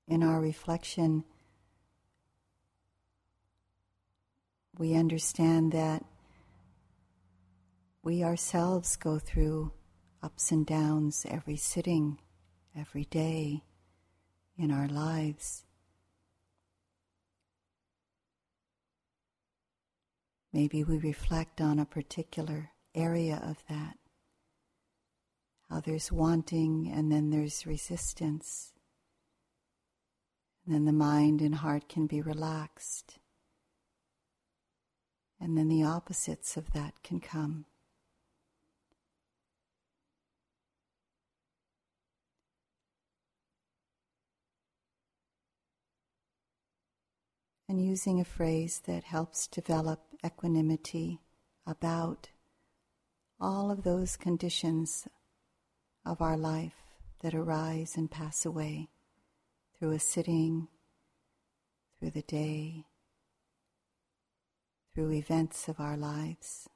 In 0.07 0.24
our 0.24 0.39
reflection, 0.39 1.26
we 4.78 4.95
understand 4.95 5.74
that 5.74 6.05
we 8.01 8.24
ourselves 8.24 8.95
go 8.95 9.20
through 9.20 9.74
ups 10.24 10.49
and 10.53 10.66
downs 10.66 11.26
every 11.30 11.57
sitting, 11.57 12.20
every 12.80 13.06
day 13.06 13.64
in 14.58 14.72
our 14.72 14.88
lives. 14.88 15.66
Maybe 20.54 20.84
we 20.84 20.98
reflect 20.98 21.62
on 21.62 21.78
a 21.78 21.86
particular 21.86 22.72
area 22.96 23.42
of 23.44 23.58
that. 23.70 23.98
How 25.70 25.82
there's 25.82 26.12
wanting 26.12 26.92
and 26.94 27.12
then 27.12 27.30
there's 27.30 27.68
resistance. 27.68 28.74
And 30.66 30.74
then 30.74 30.86
the 30.86 30.92
mind 30.92 31.42
and 31.42 31.56
heart 31.56 31.88
can 31.88 32.08
be 32.08 32.22
relaxed. 32.22 33.20
And 35.40 35.58
then 35.58 35.68
the 35.68 35.84
opposites 35.84 36.58
of 36.58 36.74
that 36.74 37.04
can 37.04 37.20
come. 37.20 37.66
And 47.70 47.86
using 47.86 48.20
a 48.20 48.26
phrase 48.26 48.82
that 48.88 49.04
helps 49.04 49.46
develop 49.46 50.00
equanimity 50.26 51.22
about 51.68 52.30
all 53.40 53.70
of 53.70 53.84
those 53.84 54.18
conditions 54.18 55.08
of 56.04 56.20
our 56.20 56.36
life 56.36 56.74
that 57.22 57.36
arise 57.36 57.96
and 57.96 58.10
pass 58.10 58.44
away 58.44 58.90
through 59.78 59.92
a 59.92 60.00
sitting, 60.00 60.68
through 62.00 62.10
the 62.10 62.24
day, 62.24 62.86
through 64.96 65.12
events 65.12 65.68
of 65.68 65.80
our 65.80 65.96
lives. 65.96 66.68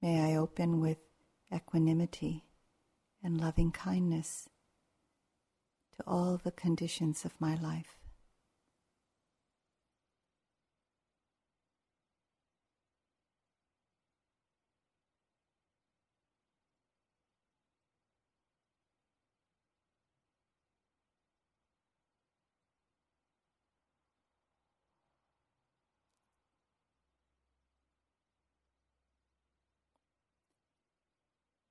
May 0.00 0.32
I 0.32 0.36
open 0.36 0.80
with 0.80 1.05
equanimity, 1.54 2.44
and 3.22 3.40
loving 3.40 3.72
kindness 3.72 4.48
to 5.96 6.02
all 6.06 6.36
the 6.36 6.50
conditions 6.50 7.24
of 7.24 7.40
my 7.40 7.54
life. 7.54 8.05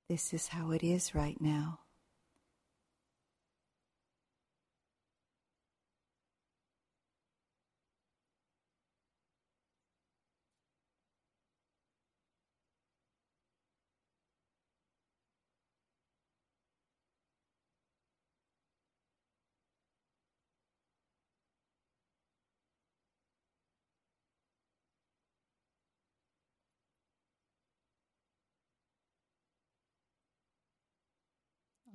This 0.08 0.32
is 0.32 0.46
how 0.48 0.70
it 0.70 0.84
is 0.84 1.16
right 1.16 1.40
now. 1.40 1.80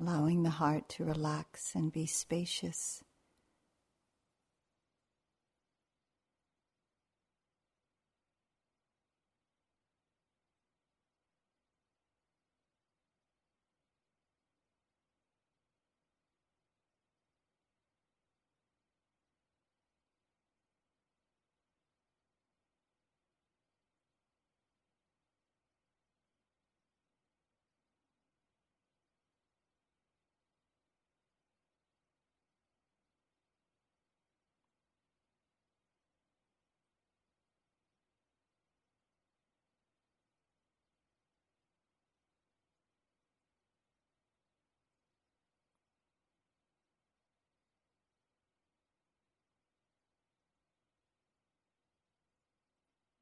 Allowing 0.01 0.41
the 0.41 0.49
heart 0.49 0.89
to 0.89 1.05
relax 1.05 1.75
and 1.75 1.91
be 1.91 2.07
spacious. 2.07 3.03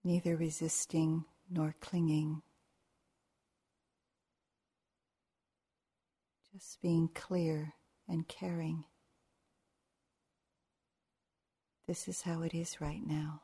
Neither 0.04 0.36
resisting 0.36 1.26
nor 1.50 1.76
clinging. 1.80 2.41
Just 6.54 6.82
being 6.82 7.10
clear 7.14 7.74
and 8.08 8.28
caring. 8.28 8.86
This 11.88 12.08
is 12.08 12.22
how 12.22 12.41
it 12.41 12.54
is 12.54 12.82
right 12.82 13.02
now. 13.06 13.41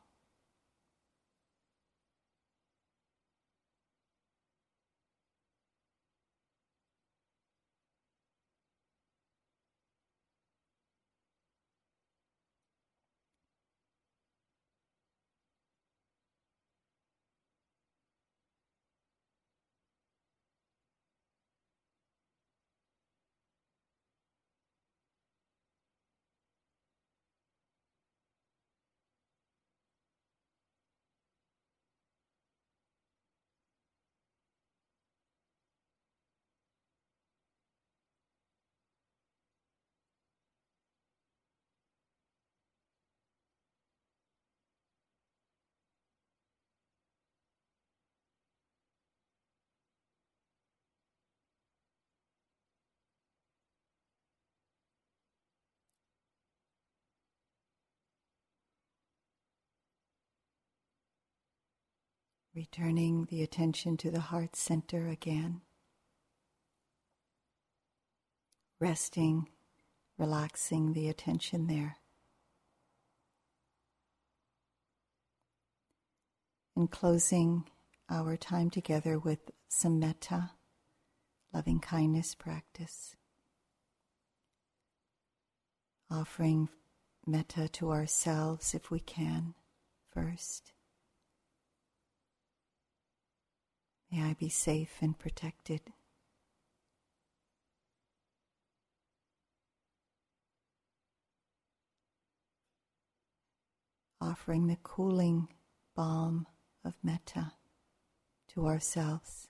Returning 62.56 63.26
the 63.26 63.42
attention 63.42 63.98
to 63.98 64.10
the 64.10 64.18
heart 64.18 64.56
center 64.56 65.08
again. 65.08 65.60
Resting, 68.80 69.50
relaxing 70.16 70.94
the 70.94 71.10
attention 71.10 71.66
there. 71.66 71.98
And 76.74 76.90
closing 76.90 77.64
our 78.08 78.38
time 78.38 78.70
together 78.70 79.18
with 79.18 79.50
some 79.68 79.98
metta, 79.98 80.52
loving 81.52 81.78
kindness 81.78 82.34
practice. 82.34 83.16
Offering 86.10 86.70
metta 87.26 87.68
to 87.68 87.90
ourselves 87.90 88.72
if 88.72 88.90
we 88.90 89.00
can 89.00 89.52
first. 90.10 90.72
May 94.16 94.22
I 94.22 94.32
be 94.32 94.48
safe 94.48 94.96
and 95.02 95.18
protected. 95.18 95.82
Offering 104.18 104.68
the 104.68 104.78
cooling 104.82 105.48
balm 105.94 106.46
of 106.82 106.94
metta 107.02 107.52
to 108.54 108.66
ourselves. 108.66 109.48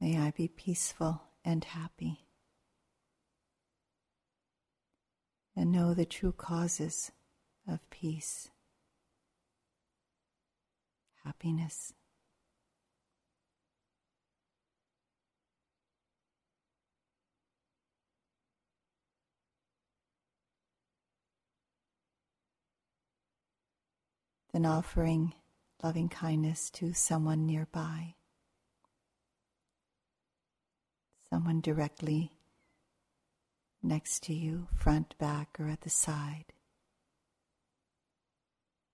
May 0.00 0.18
I 0.18 0.30
be 0.30 0.48
peaceful 0.48 1.24
and 1.44 1.62
happy. 1.62 2.31
And 5.54 5.70
know 5.70 5.94
the 5.94 6.06
true 6.06 6.32
causes 6.32 7.12
of 7.68 7.88
peace, 7.90 8.48
happiness. 11.24 11.92
Then 24.52 24.66
offering 24.66 25.34
loving 25.82 26.08
kindness 26.08 26.70
to 26.70 26.92
someone 26.92 27.46
nearby. 27.46 28.14
someone 31.32 31.62
directly 31.62 32.30
next 33.82 34.22
to 34.24 34.34
you, 34.34 34.68
front, 34.74 35.16
back, 35.18 35.56
or 35.58 35.68
at 35.68 35.80
the 35.80 35.90
side. 35.90 36.52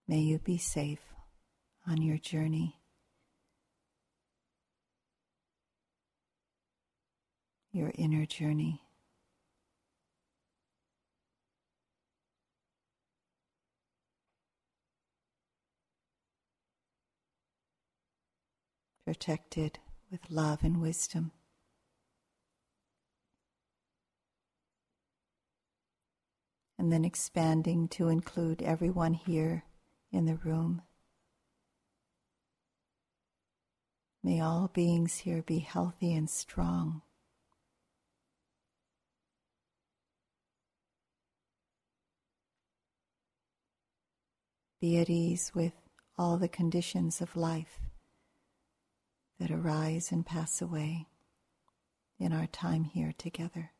May 0.07 0.21
you 0.21 0.39
be 0.39 0.57
safe 0.57 1.13
on 1.87 2.01
your 2.01 2.17
journey. 2.17 2.81
Your 7.73 7.93
inner 7.95 8.25
journey. 8.25 8.83
Protected 19.05 19.79
with 20.11 20.21
love 20.31 20.61
and 20.63 20.81
wisdom. 20.81 21.33
And 26.79 26.93
then 26.93 27.05
expanding 27.05 27.89
to 27.89 28.09
include 28.09 28.63
everyone 28.63 29.15
here 29.15 29.65
in 30.13 30.27
the 30.27 30.37
room. 30.37 30.83
May 34.23 34.41
all 34.41 34.71
beings 34.73 35.19
here 35.19 35.43
be 35.43 35.59
healthy 35.59 36.15
and 36.15 36.29
strong. 36.29 37.03
Be 44.81 44.99
at 44.99 45.11
ease 45.11 45.51
with 45.55 45.73
all 46.17 46.37
the 46.37 46.49
conditions 46.49 47.21
of 47.21 47.37
life 47.37 47.81
that 49.41 49.51
arise 49.51 50.13
and 50.13 50.25
pass 50.25 50.63
away 50.63 51.07
in 52.21 52.33
our 52.33 52.47
time 52.47 52.85
here 52.85 53.13
together. 53.17 53.73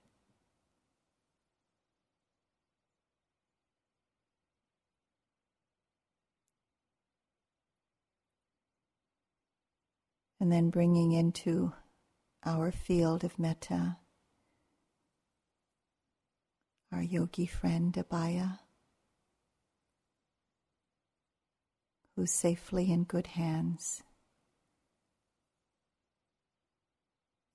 And 10.41 10.53
then 10.53 10.71
bringing 10.71 11.13
into 11.13 11.73
our 12.45 12.71
field 12.71 13.25
of 13.25 13.39
metta 13.39 13.99
our 16.93 17.03
yogi 17.03 17.47
friend 17.47 17.93
Abaya, 17.95 18.61
who's 22.17 22.33
safely 22.33 22.91
in 22.91 23.05
good 23.05 23.29
hands. 23.29 24.03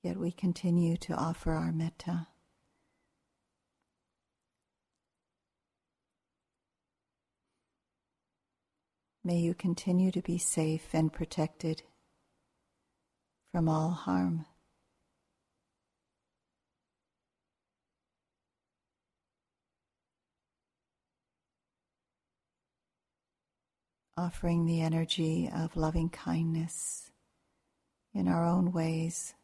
Yet 0.03 0.17
we 0.17 0.31
continue 0.31 0.97
to 0.97 1.13
offer 1.13 1.53
our 1.53 1.71
metta. 1.71 2.27
May 9.23 9.37
you 9.37 9.53
continue 9.53 10.11
to 10.11 10.21
be 10.21 10.37
safe 10.37 10.89
and 10.93 11.11
protected 11.11 11.83
from 13.53 13.69
all 13.69 13.91
harm. 13.91 14.47
Offering 24.17 24.65
the 24.65 24.81
energy 24.81 25.51
of 25.55 25.77
loving 25.77 26.09
kindness 26.09 27.11
in 28.11 28.27
our 28.27 28.43
own 28.43 28.71
ways, 28.71 29.35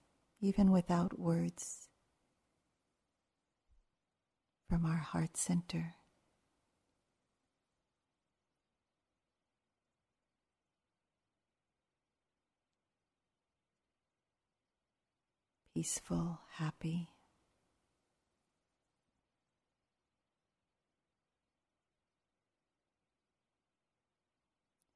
even 0.41 0.71
without 0.71 1.19
words, 1.19 1.89
from 4.67 4.87
our 4.87 4.97
heart 4.97 5.37
center. 5.37 5.98
Peaceful, 15.79 16.41
happy. 16.55 17.07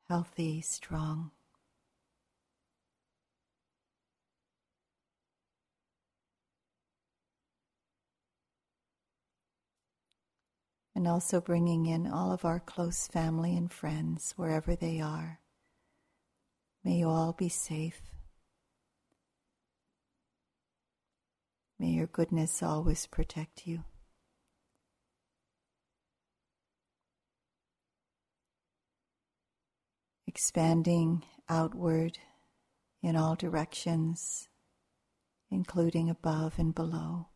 Healthy, 0.10 0.60
strong. 0.60 1.32
And 10.94 11.08
also 11.08 11.40
bringing 11.40 11.86
in 11.86 12.08
all 12.08 12.34
of 12.34 12.44
our 12.44 12.60
close 12.60 13.08
family 13.08 13.56
and 13.56 13.72
friends 13.72 14.34
wherever 14.36 14.76
they 14.76 15.00
are. 15.00 15.40
May 16.84 16.98
you 16.98 17.08
all 17.08 17.32
be 17.32 17.48
safe 17.48 18.13
May 21.84 21.90
your 21.90 22.08
goodness 22.08 22.64
always 22.64 23.08
protect 23.08 23.68
you. 23.68 23.84
Expanding 30.26 31.24
outward 31.50 32.20
in 33.02 33.18
all 33.18 33.36
directions, 33.36 34.48
including 35.52 36.10
above 36.10 36.54
and 36.58 36.74
below. 36.74 37.28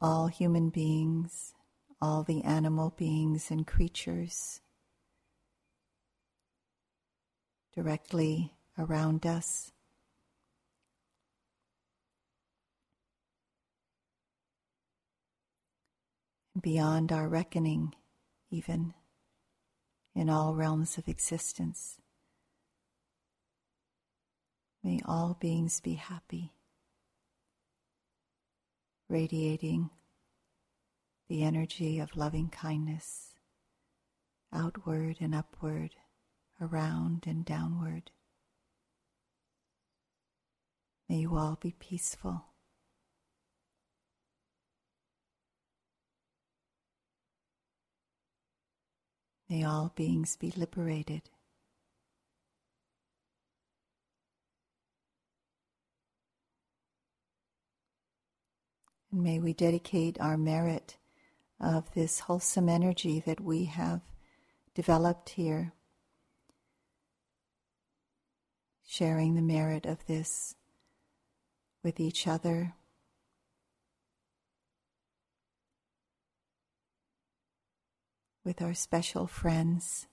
All 0.00 0.28
human 0.28 0.70
beings, 0.70 1.52
all 2.00 2.22
the 2.22 2.44
animal 2.44 2.94
beings 2.96 3.50
and 3.50 3.66
creatures 3.66 4.62
directly 7.74 8.54
around 8.78 9.26
us. 9.26 9.70
Beyond 16.60 17.12
our 17.12 17.28
reckoning, 17.28 17.94
even 18.50 18.94
in 20.14 20.28
all 20.28 20.54
realms 20.54 20.98
of 20.98 21.08
existence. 21.08 21.98
May 24.84 25.00
all 25.04 25.36
beings 25.40 25.80
be 25.80 25.94
happy, 25.94 26.52
radiating 29.08 29.90
the 31.28 31.42
energy 31.42 31.98
of 31.98 32.16
loving 32.16 32.48
kindness 32.48 33.32
outward 34.52 35.16
and 35.20 35.34
upward, 35.34 35.94
around 36.60 37.24
and 37.26 37.44
downward. 37.44 38.10
May 41.08 41.16
you 41.18 41.36
all 41.36 41.58
be 41.60 41.74
peaceful. 41.78 42.51
May 49.52 49.64
all 49.64 49.92
beings 49.94 50.34
be 50.34 50.50
liberated. 50.56 51.28
And 59.10 59.22
may 59.22 59.38
we 59.40 59.52
dedicate 59.52 60.18
our 60.18 60.38
merit 60.38 60.96
of 61.60 61.92
this 61.92 62.20
wholesome 62.20 62.70
energy 62.70 63.22
that 63.26 63.42
we 63.42 63.66
have 63.66 64.00
developed 64.74 65.28
here, 65.28 65.74
sharing 68.86 69.34
the 69.34 69.42
merit 69.42 69.84
of 69.84 70.06
this 70.06 70.54
with 71.84 72.00
each 72.00 72.26
other. 72.26 72.72
With 78.44 78.60
our 78.60 78.74
special 78.74 79.26
friends. 79.26 80.06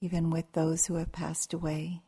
even 0.00 0.30
with 0.30 0.52
those 0.52 0.86
who 0.86 0.94
have 0.94 1.10
passed 1.10 1.52
away, 1.52 2.00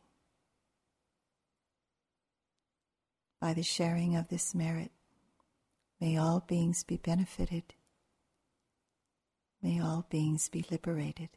by 3.41 3.53
the 3.55 3.63
sharing 3.63 4.15
of 4.15 4.29
this 4.29 4.53
merit. 4.53 4.91
May 5.99 6.15
all 6.15 6.45
beings 6.47 6.83
be 6.83 6.97
benefited. 6.97 7.63
May 9.61 9.81
all 9.81 10.05
beings 10.09 10.47
be 10.47 10.63
liberated. 10.69 11.29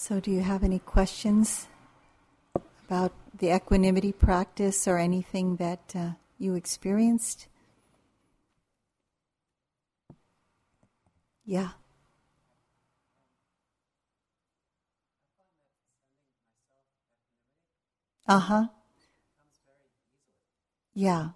So, 0.00 0.20
do 0.20 0.30
you 0.30 0.42
have 0.42 0.62
any 0.62 0.78
questions 0.78 1.66
about 2.86 3.12
the 3.36 3.52
equanimity 3.52 4.12
practice 4.12 4.86
or 4.86 4.96
anything 4.96 5.56
that 5.56 5.92
uh, 5.96 6.10
you 6.38 6.54
experienced? 6.54 7.48
Yeah. 11.44 11.70
Uh 18.28 18.38
huh. 18.38 18.66
Yeah. 20.94 21.30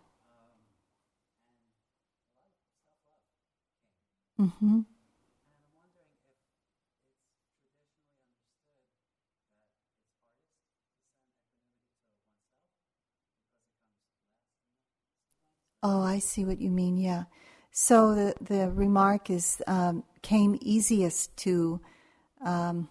Mm 4.39 4.53
hmm. 4.59 4.92
Oh, 15.83 16.03
I 16.03 16.19
see 16.19 16.45
what 16.45 16.61
you 16.61 16.71
mean. 16.71 16.97
Yeah. 16.97 17.25
So 17.73 18.15
the 18.15 18.35
the 18.41 18.71
remark 18.71 19.31
is 19.31 19.63
um, 19.67 20.05
came 20.23 20.59
easiest 20.61 21.37
to. 21.39 21.81
Um, 22.45 22.89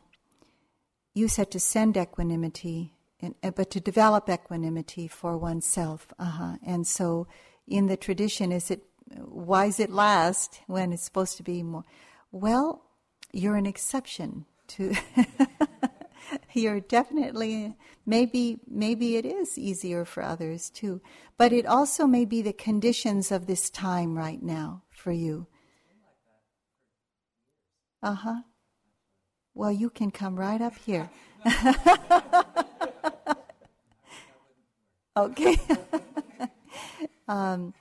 you 1.13 1.27
said 1.27 1.51
to 1.51 1.59
send 1.59 1.97
equanimity, 1.97 2.93
uh, 3.21 3.51
but 3.51 3.69
to 3.71 3.81
develop 3.81 4.29
equanimity 4.29 5.07
for 5.07 5.37
oneself. 5.37 6.07
Uh-huh. 6.17 6.55
And 6.65 6.87
so, 6.87 7.27
in 7.67 7.87
the 7.87 7.97
tradition, 7.97 8.51
is 8.51 8.71
it 8.71 8.83
why 9.17 9.65
is 9.65 9.79
it 9.79 9.89
last 9.89 10.61
when 10.67 10.93
it's 10.93 11.03
supposed 11.03 11.37
to 11.37 11.43
be 11.43 11.63
more? 11.63 11.83
Well, 12.31 12.83
you're 13.31 13.57
an 13.57 13.65
exception 13.65 14.45
to. 14.69 14.95
you're 16.53 16.79
definitely 16.79 17.75
maybe 18.05 18.59
maybe 18.67 19.15
it 19.17 19.25
is 19.25 19.57
easier 19.57 20.05
for 20.05 20.23
others 20.23 20.69
too. 20.69 21.01
But 21.37 21.53
it 21.53 21.65
also 21.65 22.05
may 22.07 22.25
be 22.25 22.41
the 22.41 22.53
conditions 22.53 23.31
of 23.31 23.47
this 23.47 23.69
time 23.69 24.17
right 24.17 24.41
now 24.41 24.83
for 24.89 25.11
you. 25.11 25.47
Uh-huh. 28.03 28.41
Well 29.53 29.71
you 29.71 29.89
can 29.89 30.11
come 30.11 30.35
right 30.35 30.61
up 30.61 30.75
here. 30.77 31.09
Okay. 35.17 35.57
Um, 37.27 37.73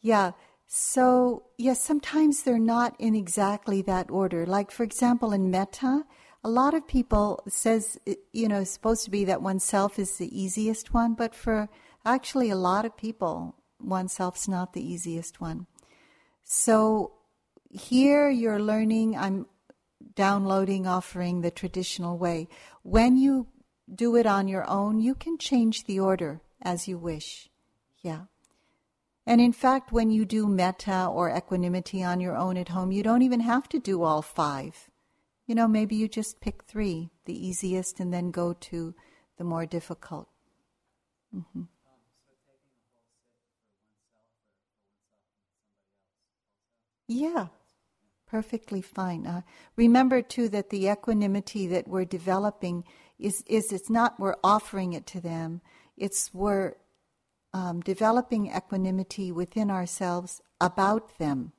yeah. 0.00 0.30
So 0.66 1.42
yes 1.58 1.82
sometimes 1.82 2.42
they're 2.44 2.58
not 2.58 2.96
in 2.98 3.14
exactly 3.14 3.82
that 3.82 4.10
order. 4.10 4.46
Like 4.46 4.70
for 4.70 4.84
example 4.84 5.32
in 5.32 5.50
metta 5.50 6.06
a 6.46 6.56
lot 6.62 6.74
of 6.74 6.86
people 6.86 7.42
says 7.48 7.98
you 8.32 8.46
know 8.46 8.60
it's 8.60 8.70
supposed 8.70 9.04
to 9.04 9.10
be 9.10 9.24
that 9.24 9.42
oneself 9.42 9.98
is 9.98 10.16
the 10.16 10.30
easiest 10.42 10.94
one 10.94 11.12
but 11.12 11.34
for 11.34 11.68
actually 12.04 12.50
a 12.50 12.62
lot 12.70 12.84
of 12.84 12.96
people 12.96 13.56
oneself's 13.80 14.46
not 14.46 14.72
the 14.72 14.80
easiest 14.92 15.40
one. 15.40 15.66
So 16.44 17.12
here 17.68 18.30
you're 18.30 18.60
learning 18.60 19.16
i'm 19.16 19.46
downloading 20.14 20.86
offering 20.86 21.40
the 21.40 21.50
traditional 21.50 22.16
way. 22.16 22.48
When 22.82 23.16
you 23.16 23.48
do 23.92 24.14
it 24.14 24.24
on 24.24 24.46
your 24.46 24.70
own 24.70 25.00
you 25.00 25.16
can 25.16 25.38
change 25.38 25.84
the 25.84 25.98
order 25.98 26.40
as 26.62 26.86
you 26.86 26.96
wish. 26.96 27.48
Yeah. 28.02 28.26
And 29.26 29.40
in 29.40 29.52
fact 29.52 29.90
when 29.90 30.10
you 30.10 30.24
do 30.24 30.46
metta 30.46 31.06
or 31.06 31.36
equanimity 31.36 32.04
on 32.04 32.20
your 32.20 32.36
own 32.36 32.56
at 32.56 32.68
home 32.68 32.92
you 32.92 33.02
don't 33.02 33.22
even 33.22 33.40
have 33.40 33.68
to 33.70 33.80
do 33.80 34.04
all 34.04 34.22
five 34.22 34.88
you 35.46 35.54
know, 35.54 35.68
maybe 35.68 35.94
you 35.94 36.08
just 36.08 36.40
pick 36.40 36.64
three, 36.64 37.10
the 37.24 37.46
easiest, 37.46 38.00
and 38.00 38.12
then 38.12 38.30
go 38.30 38.52
to 38.52 38.94
the 39.38 39.44
more 39.44 39.66
difficult. 39.66 40.28
Mm-hmm. 41.34 41.62
Yeah, 47.08 47.46
perfectly 48.26 48.82
fine. 48.82 49.26
Uh, 49.26 49.42
remember 49.76 50.22
too 50.22 50.48
that 50.48 50.70
the 50.70 50.88
equanimity 50.88 51.66
that 51.68 51.86
we're 51.86 52.04
developing 52.04 52.84
is 53.18 53.44
is 53.46 53.72
it's 53.72 53.88
not 53.88 54.18
we're 54.18 54.36
offering 54.42 54.92
it 54.92 55.06
to 55.06 55.20
them. 55.20 55.60
It's 55.96 56.34
we're 56.34 56.74
um, 57.54 57.80
developing 57.80 58.48
equanimity 58.54 59.30
within 59.30 59.70
ourselves 59.70 60.42
about 60.60 61.18
them. 61.18 61.52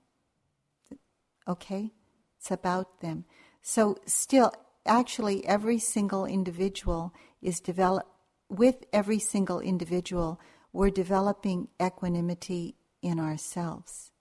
Okay, 1.48 1.94
it's 2.38 2.52
about 2.52 3.00
them. 3.00 3.24
So, 3.62 3.98
still, 4.06 4.54
actually, 4.86 5.46
every 5.46 5.80
single 5.80 6.26
individual 6.26 7.14
is 7.42 7.60
develop 7.60 8.08
with 8.50 8.86
every 8.94 9.20
single 9.20 9.60
individual, 9.60 10.40
we're 10.72 10.90
developing 10.90 11.68
equanimity 11.82 12.76
in 13.02 13.20
ourselves. 13.20 14.12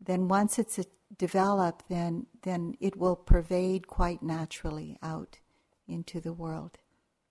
Then, 0.00 0.28
once 0.28 0.58
it's 0.58 0.78
developed, 1.16 1.88
then 1.88 2.26
then 2.42 2.74
it 2.80 2.96
will 2.96 3.16
pervade 3.16 3.86
quite 3.86 4.22
naturally 4.22 4.96
out 5.02 5.38
into 5.86 6.20
the 6.20 6.32
world 6.32 6.78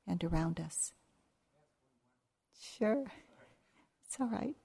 and 0.07 0.23
around 0.23 0.59
us. 0.59 0.93
Sure, 2.59 3.05
it's 4.05 4.19
all 4.19 4.27
right. 4.27 4.55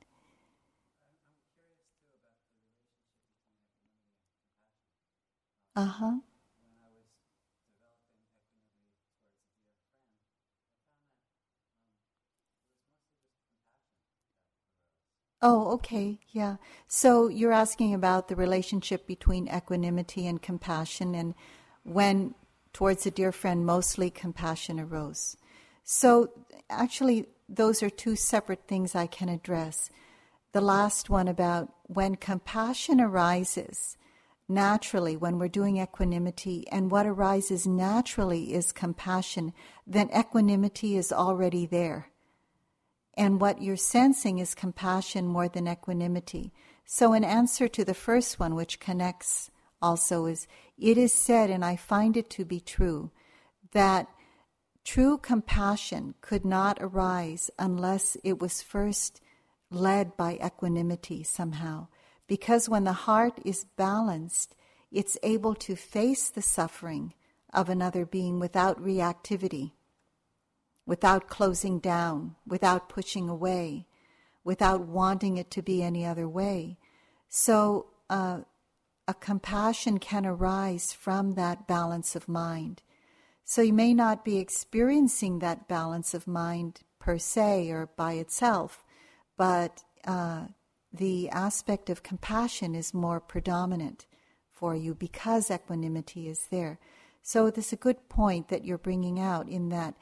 Uh 5.77 5.85
huh. 5.87 6.13
Oh, 15.47 15.73
okay, 15.73 16.19
yeah. 16.33 16.57
So 16.89 17.29
you're 17.29 17.53
asking 17.53 17.93
about 17.93 18.29
the 18.29 18.35
relationship 18.35 19.07
between 19.07 19.47
equanimity 19.55 20.27
and 20.27 20.41
compassion, 20.41 21.15
and 21.15 21.35
when 21.83 22.35
towards 22.73 23.05
a 23.05 23.11
dear 23.11 23.31
friend, 23.31 23.67
mostly 23.67 24.09
compassion 24.09 24.81
arose. 24.81 25.37
So 25.85 26.31
actually, 26.71 27.27
those 27.47 27.83
are 27.83 27.91
two 27.91 28.17
separate 28.17 28.67
things 28.67 28.95
I 28.95 29.07
can 29.07 29.29
address. 29.29 29.91
The 30.53 30.63
last 30.63 31.11
one 31.11 31.29
about 31.29 31.75
when 31.89 32.15
compassion 32.15 32.99
arises 32.99 33.99
naturally, 34.49 35.15
when 35.15 35.39
we're 35.39 35.49
doing 35.49 35.77
equanimity, 35.77 36.67
and 36.73 36.91
what 36.91 37.05
arises 37.07 37.67
naturally 37.67 38.55
is 38.55 38.73
compassion, 38.73 39.53
then 39.87 40.09
equanimity 40.17 40.97
is 40.97 41.13
already 41.13 41.67
there. 41.67 42.09
And 43.17 43.41
what 43.41 43.63
you're 43.63 43.77
sensing 43.77 44.39
is 44.39 44.55
compassion 44.55 45.27
more 45.27 45.49
than 45.49 45.69
equanimity. 45.69 46.53
So, 46.85 47.13
in 47.13 47.25
answer 47.25 47.69
to 47.69 47.85
the 47.85 47.95
first 47.95 48.41
one, 48.41 48.55
which 48.55 48.81
connects 48.81 49.51
also, 49.81 50.27
is 50.27 50.47
it 50.77 50.99
is 50.99 51.13
said, 51.13 51.51
and 51.51 51.65
I 51.65 51.77
find 51.77 52.17
it 52.17 52.29
to 52.31 52.45
be 52.45 52.61
true, 52.61 53.11
that 53.73 54.09
true 54.85 55.19
compassion 55.19 56.15
could 56.21 56.45
not 56.45 56.79
arise 56.81 57.51
unless 57.59 58.17
it 58.25 58.41
was 58.41 58.63
first 58.63 59.21
led 59.71 60.17
by 60.17 60.39
equanimity 60.45 61.23
somehow. 61.23 61.87
Because 62.27 62.69
when 62.69 62.85
the 62.85 62.93
heart 62.93 63.39
is 63.45 63.67
balanced, 63.77 64.57
it's 64.91 65.19
able 65.23 65.55
to 65.55 65.77
face 65.77 66.29
the 66.31 66.43
suffering 66.43 67.15
of 67.53 67.69
another 67.69 68.05
being 68.05 68.41
without 68.41 68.83
reactivity 68.83 69.73
without 70.87 71.29
closing 71.29 71.79
down, 71.79 72.37
without 72.47 72.89
pushing 72.89 73.29
away, 73.29 73.87
without 74.45 74.83
wanting 74.83 75.37
it 75.37 75.51
to 75.51 75.63
be 75.63 75.83
any 75.83 76.05
other 76.05 76.29
way. 76.29 76.77
So, 77.29 77.87
uh, 78.11 78.41
a 79.07 79.15
compassion 79.15 79.99
can 79.99 80.25
arise 80.25 80.93
from 80.93 81.33
that 81.33 81.67
balance 81.67 82.17
of 82.17 82.29
mind. 82.29 82.83
So, 83.45 83.63
you 83.63 83.73
may 83.73 83.95
not 83.95 84.25
be 84.25 84.39
experiencing 84.39 85.39
that 85.39 85.69
balance 85.69 86.15
of 86.15 86.27
mind 86.27 86.81
per 86.99 87.19
se 87.19 87.71
or 87.71 87.91
by 87.97 88.15
itself, 88.15 88.85
but 89.37 89.83
uh, 90.07 90.47
the 90.93 91.29
aspect 91.31 91.91
of 91.91 92.03
compassion 92.03 92.75
is 92.75 92.95
more 92.95 93.21
predominant 93.21 94.07
for 94.53 94.75
you 94.75 94.95
because 94.95 95.51
equanimity 95.51 96.29
is 96.29 96.47
there. 96.51 96.79
So, 97.23 97.51
this 97.51 97.69
is 97.69 97.73
a 97.75 97.77
good 97.77 98.09
point 98.09 98.49
that 98.49 98.65
you're 98.65 98.79
bringing 98.79 99.19
out 99.19 99.49
in 99.49 99.71
that 99.71 99.95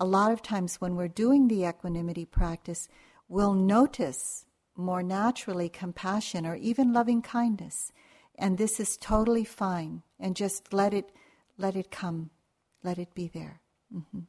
a 0.00 0.06
lot 0.06 0.32
of 0.32 0.42
times 0.42 0.80
when 0.80 0.96
we're 0.96 1.08
doing 1.08 1.46
the 1.46 1.64
equanimity 1.68 2.24
practice, 2.24 2.88
we'll 3.28 3.54
notice 3.54 4.46
more 4.74 5.02
naturally 5.02 5.68
compassion 5.68 6.46
or 6.46 6.56
even 6.56 6.94
loving 6.94 7.20
kindness. 7.20 7.92
And 8.38 8.56
this 8.56 8.80
is 8.80 8.96
totally 8.96 9.44
fine. 9.44 10.02
And 10.18 10.34
just 10.34 10.72
let 10.72 10.94
it, 10.94 11.12
let 11.58 11.76
it 11.76 11.90
come, 11.90 12.30
let 12.82 12.98
it 12.98 13.14
be 13.14 13.28
there. 13.28 13.60
Mm-hmm. 13.94 14.20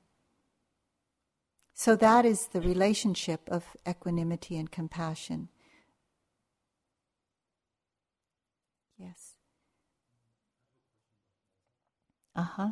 So 1.74 1.95
that 1.95 2.26
is 2.26 2.47
the 2.47 2.61
relationship 2.61 3.41
of 3.49 3.63
equanimity 3.88 4.57
and 4.57 4.69
compassion. 4.69 5.47
Yes. 8.97 9.36
Uh 12.36 12.43
huh. 12.43 12.69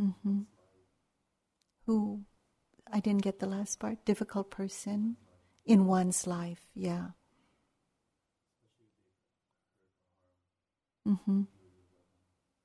Mm-hmm. 0.00 0.40
Who, 1.86 2.22
I 2.90 3.00
didn't 3.00 3.22
get 3.22 3.38
the 3.38 3.46
last 3.46 3.78
part, 3.78 4.04
difficult 4.04 4.50
person 4.50 5.16
in 5.64 5.86
one's 5.86 6.26
life, 6.26 6.70
yeah. 6.74 7.08
Mm-hmm. 11.06 11.42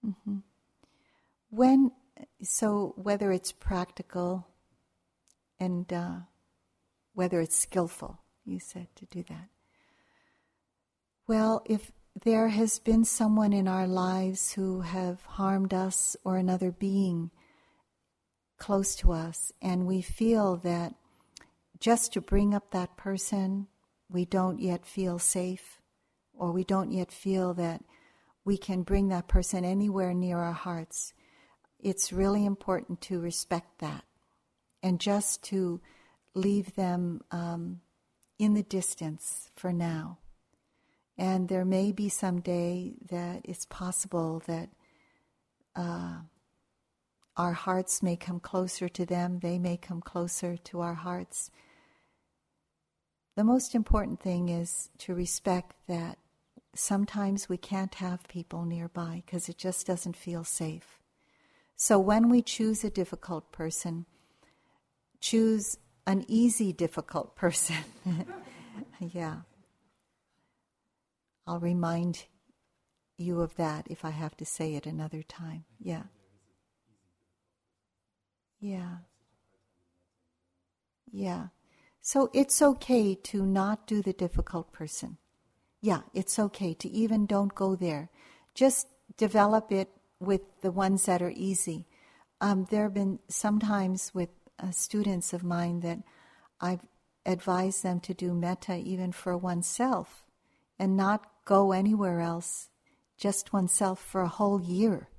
Mm-hmm. 0.06 0.38
When, 1.50 1.92
so 2.42 2.94
whether 2.96 3.32
it's 3.32 3.52
practical 3.52 4.48
and 5.60 5.92
uh, 5.92 6.18
whether 7.14 7.42
it's 7.42 7.56
skillful, 7.56 8.22
you 8.46 8.60
said 8.60 8.88
to 8.96 9.06
do 9.06 9.24
that. 9.30 9.50
Well, 11.28 11.64
if 11.66 11.92
there 12.24 12.48
has 12.48 12.80
been 12.80 13.04
someone 13.04 13.52
in 13.52 13.68
our 13.68 13.88
lives 13.88 14.54
who 14.54 14.82
have 14.82 15.22
harmed 15.26 15.74
us 15.74 16.16
or 16.24 16.38
another 16.38 16.72
being 16.72 17.30
close 18.58 18.96
to 18.96 19.12
us, 19.12 19.52
and 19.62 19.86
we 19.86 20.02
feel 20.02 20.56
that 20.58 20.96
just 21.78 22.14
to 22.14 22.22
bring 22.22 22.54
up 22.54 22.72
that 22.72 22.96
person, 22.96 23.68
we 24.10 24.24
don't 24.24 24.60
yet 24.60 24.86
feel 24.86 25.20
safe, 25.20 25.82
or 26.34 26.54
we 26.54 26.64
don't 26.64 26.92
yet 26.92 27.12
feel 27.12 27.54
that 27.54 27.84
we 28.46 28.58
can 28.58 28.84
bring 28.84 29.10
that 29.10 29.28
person 29.28 29.66
anywhere 29.66 30.14
near 30.14 30.38
our 30.38 30.54
hearts. 30.54 31.14
It's 31.80 32.14
really 32.14 32.46
important 32.46 33.02
to 33.02 33.20
respect 33.20 33.80
that 33.80 34.06
and 34.82 35.02
just 35.02 35.44
to 35.44 35.82
leave 36.34 36.76
them 36.76 37.22
um, 37.32 37.82
in 38.40 38.54
the 38.54 38.64
distance 38.64 39.50
for 39.54 39.74
now 39.74 40.20
and 41.18 41.48
there 41.48 41.66
may 41.66 41.92
be 41.92 42.10
some 42.10 42.42
day 42.42 42.94
that 43.10 43.42
it's 43.44 43.66
possible 43.66 44.42
that 44.48 44.70
uh, 45.76 46.18
our 47.38 47.54
hearts 47.54 48.04
may 48.04 48.16
come 48.16 48.40
closer 48.40 48.90
to 48.90 49.06
them, 49.06 49.40
they 49.40 49.58
may 49.58 49.78
come 49.78 50.02
closer 50.02 50.58
to 50.58 50.82
our 50.82 50.94
hearts. 50.94 51.52
The 53.36 53.44
most 53.44 53.76
important 53.76 54.22
thing 54.22 54.50
is 54.50 54.90
to 55.00 55.14
respect 55.14 55.74
that 55.88 56.18
sometimes 56.74 57.50
we 57.50 57.58
can't 57.58 57.96
have 57.96 58.28
people 58.28 58.66
nearby 58.66 59.24
because 59.26 59.50
it 59.50 59.58
just 59.58 59.86
doesn't 59.86 60.16
feel 60.16 60.44
safe. 60.44 61.00
So 61.76 62.00
when 62.00 62.30
we 62.30 62.42
choose 62.42 62.84
a 62.84 62.90
difficult 62.90 63.52
person, 63.52 64.06
choose 65.20 65.78
an 66.08 66.24
easy, 66.28 66.72
difficult 66.72 67.36
person. 67.36 67.76
yeah. 69.00 69.38
I'll 71.48 71.60
remind 71.60 72.26
you 73.18 73.42
of 73.42 73.56
that 73.56 73.88
if 73.90 74.04
I 74.04 74.10
have 74.10 74.36
to 74.38 74.46
say 74.46 74.76
it 74.76 74.86
another 74.86 75.24
time. 75.24 75.66
Yeah. 75.80 76.04
Yeah. 78.60 78.98
Yeah. 81.12 81.48
So 82.02 82.30
it's 82.34 82.62
okay 82.62 83.16
to 83.16 83.46
not 83.46 83.88
do 83.88 84.02
the 84.02 84.14
difficult 84.14 84.72
person. 84.72 85.18
Yeah, 85.82 86.02
it's 86.14 86.40
okay 86.40 86.74
to 86.74 86.90
even 86.90 87.26
don't 87.26 87.54
go 87.54 87.76
there. 87.76 88.10
Just 88.54 88.88
develop 89.18 89.72
it 89.72 89.90
with 90.20 90.42
the 90.62 90.72
ones 90.72 91.06
that 91.06 91.22
are 91.22 91.34
easy. 91.36 91.88
Um, 92.42 92.66
there 92.70 92.84
have 92.84 92.94
been 92.94 93.20
sometimes 93.28 94.14
with 94.14 94.30
uh, 94.60 94.72
students 94.72 95.32
of 95.34 95.44
mine 95.44 95.82
that 95.82 96.00
I've 96.60 96.86
advised 97.26 97.84
them 97.84 98.00
to 98.02 98.14
do 98.14 98.34
metta 98.34 98.76
even 98.76 99.12
for 99.12 99.38
oneself 99.38 100.25
and 100.80 100.98
not 100.98 101.26
go 101.46 101.72
anywhere 101.72 102.20
else, 102.20 102.70
just 103.18 103.54
oneself 103.54 104.00
for 104.00 104.22
a 104.22 104.28
whole 104.28 104.62
year. 104.62 105.10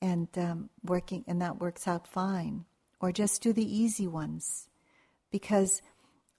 And 0.00 0.28
um, 0.36 0.70
working, 0.84 1.24
and 1.26 1.40
that 1.40 1.60
works 1.60 1.86
out 1.86 2.06
fine. 2.06 2.64
Or 3.00 3.12
just 3.12 3.42
do 3.42 3.52
the 3.52 3.76
easy 3.76 4.06
ones. 4.06 4.68
Because 5.30 5.82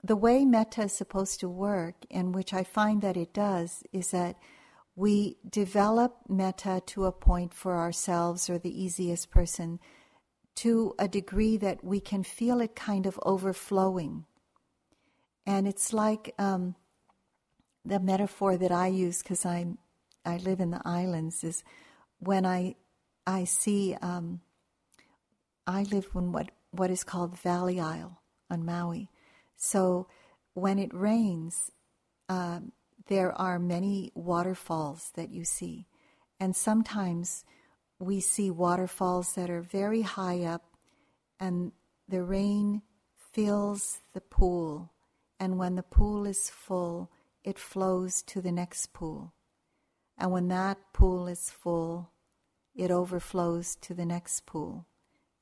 the 0.02 0.16
way 0.16 0.44
metta 0.44 0.82
is 0.82 0.92
supposed 0.92 1.40
to 1.40 1.48
work, 1.48 1.94
and 2.10 2.34
which 2.34 2.52
I 2.52 2.62
find 2.62 3.02
that 3.02 3.16
it 3.16 3.32
does, 3.32 3.82
is 3.92 4.10
that 4.10 4.36
we 4.96 5.38
develop 5.48 6.18
metta 6.28 6.82
to 6.86 7.06
a 7.06 7.12
point 7.12 7.52
for 7.52 7.76
ourselves 7.76 8.48
or 8.48 8.58
the 8.58 8.82
easiest 8.82 9.30
person 9.30 9.80
to 10.56 10.94
a 10.98 11.08
degree 11.08 11.56
that 11.56 11.82
we 11.82 12.00
can 12.00 12.22
feel 12.22 12.60
it 12.60 12.76
kind 12.76 13.06
of 13.06 13.18
overflowing. 13.24 14.24
And 15.46 15.66
it's 15.66 15.92
like 15.92 16.32
um, 16.38 16.76
the 17.84 18.00
metaphor 18.00 18.56
that 18.56 18.72
I 18.72 18.88
use 18.88 19.22
because 19.22 19.44
I 19.44 19.66
I 20.24 20.38
live 20.38 20.60
in 20.60 20.70
the 20.70 20.80
islands 20.84 21.44
is 21.44 21.62
when 22.18 22.46
I 22.46 22.76
I 23.26 23.44
see 23.44 23.94
um, 24.00 24.40
I 25.66 25.84
live 25.84 26.08
in 26.14 26.32
what 26.32 26.50
what 26.70 26.90
is 26.90 27.04
called 27.04 27.38
Valley 27.38 27.80
Isle 27.80 28.20
on 28.50 28.64
Maui. 28.64 29.10
So 29.56 30.08
when 30.54 30.78
it 30.78 30.92
rains, 30.92 31.70
um, 32.28 32.72
there 33.06 33.32
are 33.32 33.58
many 33.58 34.12
waterfalls 34.14 35.10
that 35.14 35.30
you 35.30 35.44
see, 35.44 35.86
and 36.40 36.56
sometimes 36.56 37.44
we 37.98 38.20
see 38.20 38.50
waterfalls 38.50 39.34
that 39.34 39.50
are 39.50 39.62
very 39.62 40.02
high 40.02 40.42
up, 40.42 40.64
and 41.38 41.72
the 42.08 42.22
rain 42.22 42.82
fills 43.32 44.00
the 44.14 44.20
pool, 44.20 44.92
and 45.38 45.58
when 45.58 45.74
the 45.74 45.82
pool 45.82 46.26
is 46.26 46.50
full, 46.50 47.10
it 47.44 47.58
flows 47.58 48.22
to 48.22 48.40
the 48.40 48.52
next 48.52 48.92
pool. 48.92 49.34
And 50.16 50.32
when 50.32 50.48
that 50.48 50.78
pool 50.92 51.28
is 51.28 51.50
full, 51.50 52.10
it 52.74 52.90
overflows 52.90 53.76
to 53.76 53.94
the 53.94 54.06
next 54.06 54.46
pool, 54.46 54.86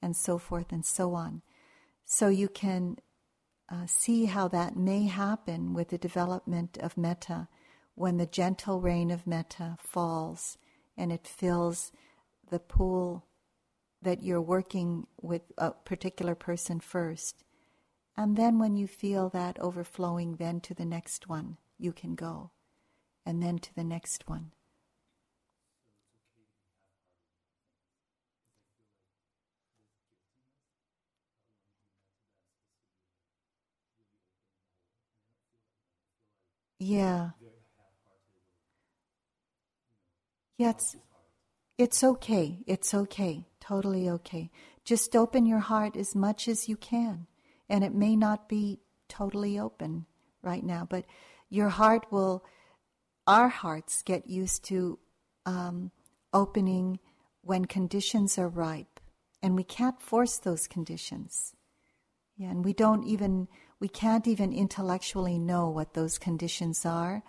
and 0.03 0.16
so 0.16 0.36
forth 0.36 0.72
and 0.72 0.84
so 0.84 1.14
on. 1.14 1.42
So 2.05 2.28
you 2.28 2.48
can 2.48 2.96
uh, 3.70 3.86
see 3.86 4.26
how 4.26 4.48
that 4.48 4.76
may 4.76 5.07
happen 5.07 5.72
with 5.72 5.88
the 5.88 5.98
development 5.98 6.76
of 6.78 6.98
metta 6.98 7.48
when 7.94 8.16
the 8.16 8.26
gentle 8.26 8.80
rain 8.80 9.11
of 9.11 9.26
metta 9.26 9.76
falls 9.78 10.59
and 10.96 11.12
it 11.12 11.26
fills 11.26 11.92
the 12.50 12.59
pool 12.59 13.26
that 14.03 14.22
you're 14.22 14.42
working 14.42 15.07
with 15.20 15.42
a 15.57 15.70
particular 15.70 16.34
person 16.34 16.80
first. 16.80 17.44
And 18.16 18.36
then 18.36 18.59
when 18.59 18.76
you 18.76 18.86
feel 18.86 19.28
that 19.30 19.59
overflowing, 19.59 20.36
then 20.36 20.61
to 20.62 20.74
the 20.74 20.84
next 20.84 21.28
one 21.28 21.57
you 21.82 21.92
can 21.92 22.14
go, 22.14 22.50
and 23.26 23.42
then 23.42 23.58
to 23.58 23.74
the 23.74 23.84
next 23.84 24.28
one. 24.28 24.52
Yeah. 36.82 37.30
Yeah, 40.58 40.70
it's, 40.70 40.96
it's 41.78 42.02
okay. 42.02 42.58
It's 42.66 42.92
okay. 42.92 43.46
Totally 43.60 44.10
okay. 44.10 44.50
Just 44.84 45.14
open 45.14 45.46
your 45.46 45.60
heart 45.60 45.96
as 45.96 46.14
much 46.16 46.48
as 46.48 46.68
you 46.68 46.76
can. 46.76 47.26
And 47.68 47.84
it 47.84 47.94
may 47.94 48.16
not 48.16 48.48
be 48.48 48.80
totally 49.08 49.58
open 49.58 50.06
right 50.42 50.64
now, 50.64 50.86
but 50.88 51.04
your 51.53 51.68
heart 51.68 52.07
will, 52.11 52.44
our 53.26 53.48
hearts 53.48 54.03
get 54.03 54.26
used 54.26 54.64
to 54.64 54.98
um, 55.44 55.90
opening 56.32 56.98
when 57.42 57.66
conditions 57.66 58.38
are 58.38 58.48
ripe. 58.48 59.00
And 59.42 59.55
we 59.55 59.64
can't 59.64 60.00
force 60.00 60.38
those 60.38 60.66
conditions. 60.66 61.53
Yeah, 62.38 62.50
and 62.50 62.64
we 62.64 62.72
don't 62.72 63.05
even, 63.05 63.48
we 63.80 63.88
can't 63.88 64.26
even 64.26 64.53
intellectually 64.53 65.38
know 65.38 65.68
what 65.68 65.92
those 65.92 66.18
conditions 66.18 66.86
are. 66.86 67.22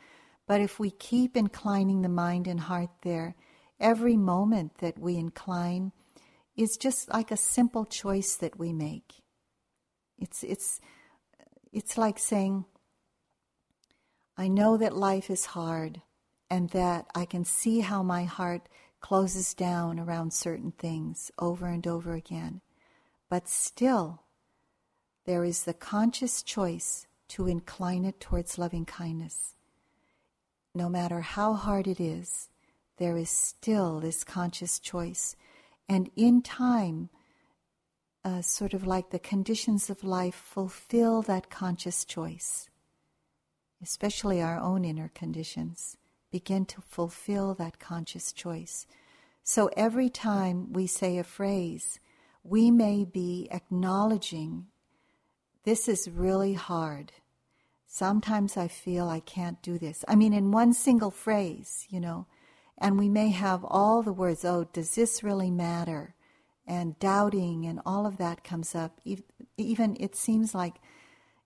But 0.47 0.61
if 0.61 0.79
we 0.79 0.89
keep 0.89 1.35
inclining 1.35 2.01
the 2.01 2.09
mind 2.09 2.47
and 2.47 2.61
heart 2.61 2.91
there, 3.01 3.35
every 3.77 4.15
moment 4.15 4.77
that 4.77 4.97
we 4.97 5.17
incline 5.17 5.91
is 6.55 6.77
just 6.77 7.11
like 7.11 7.29
a 7.29 7.37
simple 7.37 7.83
choice 7.83 8.35
that 8.37 8.57
we 8.57 8.71
make. 8.71 9.15
It's, 10.17 10.43
it's, 10.43 10.79
it's 11.73 11.97
like 11.97 12.19
saying, 12.19 12.65
I 14.37 14.47
know 14.47 14.77
that 14.77 14.95
life 14.95 15.29
is 15.29 15.47
hard 15.47 16.01
and 16.49 16.69
that 16.71 17.07
I 17.13 17.25
can 17.25 17.45
see 17.45 17.81
how 17.81 18.03
my 18.03 18.23
heart 18.23 18.67
closes 18.99 19.53
down 19.53 19.99
around 19.99 20.33
certain 20.33 20.71
things 20.71 21.31
over 21.37 21.67
and 21.67 21.85
over 21.85 22.13
again. 22.13 22.61
But 23.29 23.47
still, 23.47 24.23
there 25.25 25.43
is 25.43 25.63
the 25.63 25.73
conscious 25.73 26.41
choice 26.41 27.07
to 27.29 27.47
incline 27.47 28.05
it 28.05 28.19
towards 28.19 28.57
loving 28.57 28.85
kindness. 28.85 29.55
No 30.75 30.89
matter 30.89 31.21
how 31.21 31.53
hard 31.53 31.87
it 31.87 31.99
is, 31.99 32.49
there 32.97 33.17
is 33.17 33.29
still 33.29 33.99
this 33.99 34.23
conscious 34.23 34.79
choice. 34.79 35.35
And 35.89 36.09
in 36.15 36.41
time, 36.41 37.09
uh, 38.23 38.41
sort 38.41 38.73
of 38.73 38.87
like 38.87 39.09
the 39.09 39.19
conditions 39.19 39.89
of 39.89 40.03
life 40.03 40.35
fulfill 40.35 41.21
that 41.23 41.49
conscious 41.49 42.05
choice, 42.05 42.69
especially 43.83 44.41
our 44.41 44.57
own 44.57 44.85
inner 44.85 45.11
conditions, 45.13 45.97
begin 46.31 46.65
to 46.65 46.81
fulfill 46.81 47.53
that 47.53 47.79
conscious 47.79 48.31
choice. 48.31 48.87
So 49.43 49.69
every 49.75 50.09
time 50.09 50.71
we 50.71 50.87
say 50.87 51.17
a 51.17 51.23
phrase, 51.23 51.99
we 52.43 52.71
may 52.71 53.03
be 53.03 53.49
acknowledging 53.51 54.67
this 55.65 55.87
is 55.87 56.09
really 56.09 56.53
hard. 56.53 57.11
Sometimes 57.85 58.57
I 58.57 58.69
feel 58.69 59.07
I 59.07 59.19
can't 59.19 59.61
do 59.61 59.77
this. 59.77 60.03
I 60.07 60.15
mean, 60.15 60.33
in 60.33 60.51
one 60.51 60.73
single 60.73 61.11
phrase, 61.11 61.85
you 61.89 61.99
know, 61.99 62.25
and 62.77 62.97
we 62.97 63.09
may 63.09 63.29
have 63.29 63.63
all 63.63 64.01
the 64.01 64.13
words, 64.13 64.43
oh, 64.43 64.67
does 64.73 64.95
this 64.95 65.23
really 65.23 65.51
matter? 65.51 66.15
And 66.65 66.97
doubting 66.99 67.65
and 67.65 67.81
all 67.85 68.05
of 68.05 68.17
that 68.17 68.43
comes 68.43 68.73
up. 68.73 68.99
Even 69.57 69.97
it 69.99 70.15
seems 70.15 70.55
like, 70.55 70.75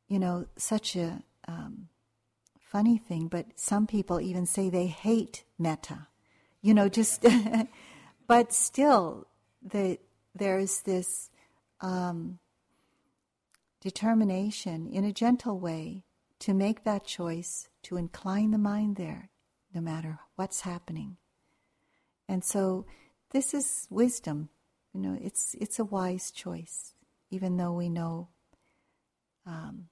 you 0.07 0.19
know, 0.19 0.45
such 0.55 0.95
a 0.95 1.23
um, 1.47 1.89
funny 2.72 2.97
thing, 2.97 3.28
but 3.28 3.45
some 3.55 3.88
people 3.88 4.20
even 4.20 4.45
say 4.45 4.70
they 4.70 4.88
hate 4.88 5.43
metta. 5.57 6.07
You 6.61 6.74
know, 6.74 6.89
just, 6.89 7.26
but 8.28 8.53
still, 8.53 9.28
the, 9.61 9.99
there's 10.36 10.82
this 10.82 11.30
um, 11.82 12.39
determination 13.82 14.88
in 14.88 15.05
a 15.05 15.13
gentle 15.13 15.59
way 15.59 16.03
to 16.39 16.53
make 16.53 16.84
that 16.84 17.05
choice, 17.05 17.70
to 17.84 17.97
incline 17.97 18.51
the 18.51 18.57
mind 18.57 18.95
there, 18.97 19.30
no 19.74 19.82
matter 19.82 20.20
what's 20.36 20.61
happening. 20.61 21.18
And 22.28 22.43
so 22.43 22.86
this 23.32 23.53
is 23.53 23.88
wisdom. 23.89 24.49
You 24.93 25.01
know, 25.01 25.18
it's 25.22 25.55
it's 25.59 25.80
a 25.80 25.86
wise 25.86 26.32
choice, 26.32 26.93
even 27.30 27.57
though 27.57 27.72
we 27.72 27.89
know 27.89 28.30
um, 29.45 29.89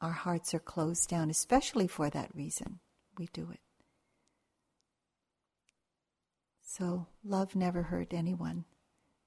our 0.00 0.12
hearts 0.12 0.54
are 0.54 0.60
closed 0.60 1.08
down, 1.08 1.30
especially 1.30 1.86
for 1.86 2.08
that 2.10 2.34
reason. 2.34 2.80
We 3.18 3.28
do 3.32 3.48
it. 3.52 3.60
So 6.62 7.06
love 7.24 7.56
never 7.56 7.82
hurt 7.82 8.14
anyone, 8.14 8.64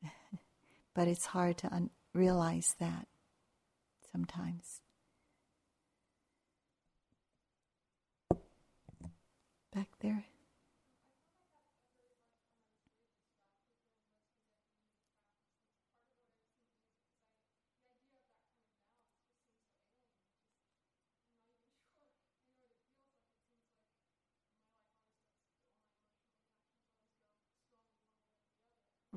but 0.93 1.07
it's 1.07 1.25
hard 1.25 1.57
to 1.59 1.73
un- 1.73 1.89
realize 2.13 2.75
that 2.79 3.07
sometimes. 4.11 4.81
Back 9.73 9.87
there. 10.01 10.25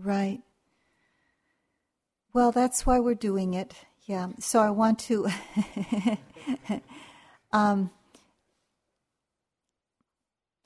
Right. 0.05 0.43
Well, 2.35 2.53
that's 2.53 2.85
why 2.85 3.01
we're 3.01 3.15
doing 3.15 3.55
it. 3.55 3.73
Yeah. 4.03 4.29
So 4.39 4.61
I 4.61 4.69
want 4.69 4.99
to. 5.01 5.29
um, 7.53 7.91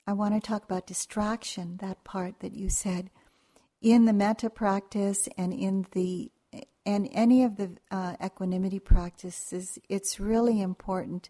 I 0.05 0.11
want 0.11 0.33
to 0.33 0.45
talk 0.45 0.65
about 0.65 0.87
distraction, 0.87 1.77
that 1.77 2.03
part 2.03 2.41
that 2.41 2.53
you 2.53 2.69
said. 2.69 3.11
In 3.81 4.03
the 4.03 4.11
metta 4.11 4.49
practice 4.49 5.29
and 5.37 5.53
in 5.53 5.85
the 5.93 6.31
and 6.85 7.07
any 7.13 7.43
of 7.43 7.55
the 7.55 7.77
uh, 7.91 8.15
equanimity 8.21 8.79
practices, 8.79 9.79
it's 9.87 10.19
really 10.19 10.59
important 10.59 11.29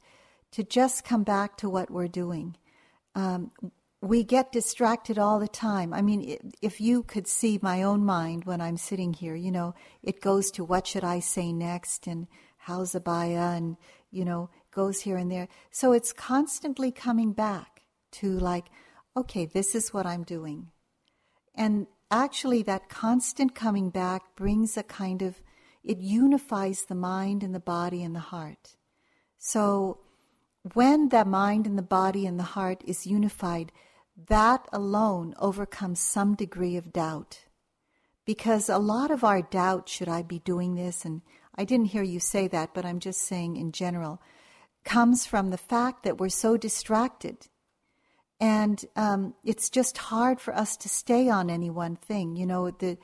to 0.51 0.64
just 0.64 1.03
come 1.03 1.24
back 1.24 1.57
to 1.57 1.70
what 1.70 1.91
we're 1.91 2.07
doing. 2.07 2.57
Um, 3.14 3.51
we 4.02 4.24
get 4.24 4.52
distracted 4.52 5.20
all 5.20 5.39
the 5.39 5.47
time. 5.47 5.93
I 5.93 6.02
mean, 6.02 6.38
if 6.62 6.80
you 6.80 7.04
could 7.04 7.28
see 7.28 7.60
my 7.62 7.84
own 7.84 8.06
mind 8.06 8.45
when 8.45 8.62
I'm 8.62 8.78
sitting 8.78 9.14
here, 9.14 9.36
you 9.36 9.52
know, 9.52 9.76
it 10.02 10.22
goes 10.22 10.52
to 10.52 10.64
what 10.64 10.88
should 10.88 11.04
I 11.04 11.20
say 11.20 11.52
next 11.52 12.08
and 12.08 12.28
how's 12.58 12.93
Abaya 12.93 13.58
and, 13.58 13.76
you 14.10 14.24
know, 14.24 14.50
goes 14.72 15.02
here 15.02 15.18
and 15.18 15.30
there. 15.30 15.50
So 15.72 15.91
it's 15.91 16.14
constantly 16.14 16.91
coming 16.91 17.34
back 17.34 17.82
to 18.12 18.39
like, 18.39 18.68
okay, 19.18 19.45
this 19.45 19.76
is 19.76 19.93
what 19.93 20.06
I'm 20.06 20.24
doing. 20.24 20.68
And 21.54 21.88
actually, 22.10 22.64
that 22.64 22.88
constant 22.88 23.54
coming 23.54 23.89
back 23.89 24.36
brings 24.38 24.78
a 24.78 24.84
kind 24.84 25.22
of, 25.22 25.41
it 25.84 25.97
unifies 25.97 26.86
the 26.86 26.95
mind 26.95 27.43
and 27.43 27.54
the 27.54 27.60
body 27.60 28.02
and 28.02 28.16
the 28.16 28.20
heart. 28.20 28.78
So 29.38 30.00
when 30.74 31.10
the 31.10 31.26
mind 31.26 31.66
and 31.66 31.78
the 31.78 31.82
body 31.82 32.26
and 32.26 32.39
the 32.39 32.43
heart 32.43 32.82
is 32.86 33.06
unified, 33.06 33.74
that 34.28 34.68
alone 34.72 35.34
overcomes 35.40 36.00
some 36.00 36.36
degree 36.36 36.76
of 36.76 36.92
doubt. 36.92 37.46
Because 38.26 38.70
a 38.70 38.78
lot 38.78 39.12
of 39.12 39.24
our 39.24 39.42
doubt, 39.42 39.90
should 39.90 40.10
I 40.10 40.22
be 40.22 40.40
doing 40.40 40.76
this? 40.76 41.06
And 41.06 41.22
I 41.56 41.64
didn't 41.64 41.88
hear 41.88 42.04
you 42.04 42.20
say 42.20 42.48
that, 42.50 42.74
but 42.74 42.86
I'm 42.86 43.00
just 43.00 43.22
saying 43.22 43.56
in 43.56 43.72
general, 43.72 44.22
comes 44.84 45.26
from 45.26 45.50
the 45.50 45.58
fact 45.58 46.04
that 46.04 46.20
we're 46.20 46.30
so 46.30 46.58
distracted. 46.58 47.48
And 48.40 48.84
um, 48.96 49.34
it's 49.44 49.70
just 49.70 49.98
hard 49.98 50.40
for 50.40 50.56
us 50.56 50.78
to 50.78 50.90
stay 50.90 51.30
on 51.30 51.50
any 51.50 51.70
one 51.70 51.96
thing. 51.96 52.36
You 52.36 52.46
know, 52.46 52.72
the 52.72 52.98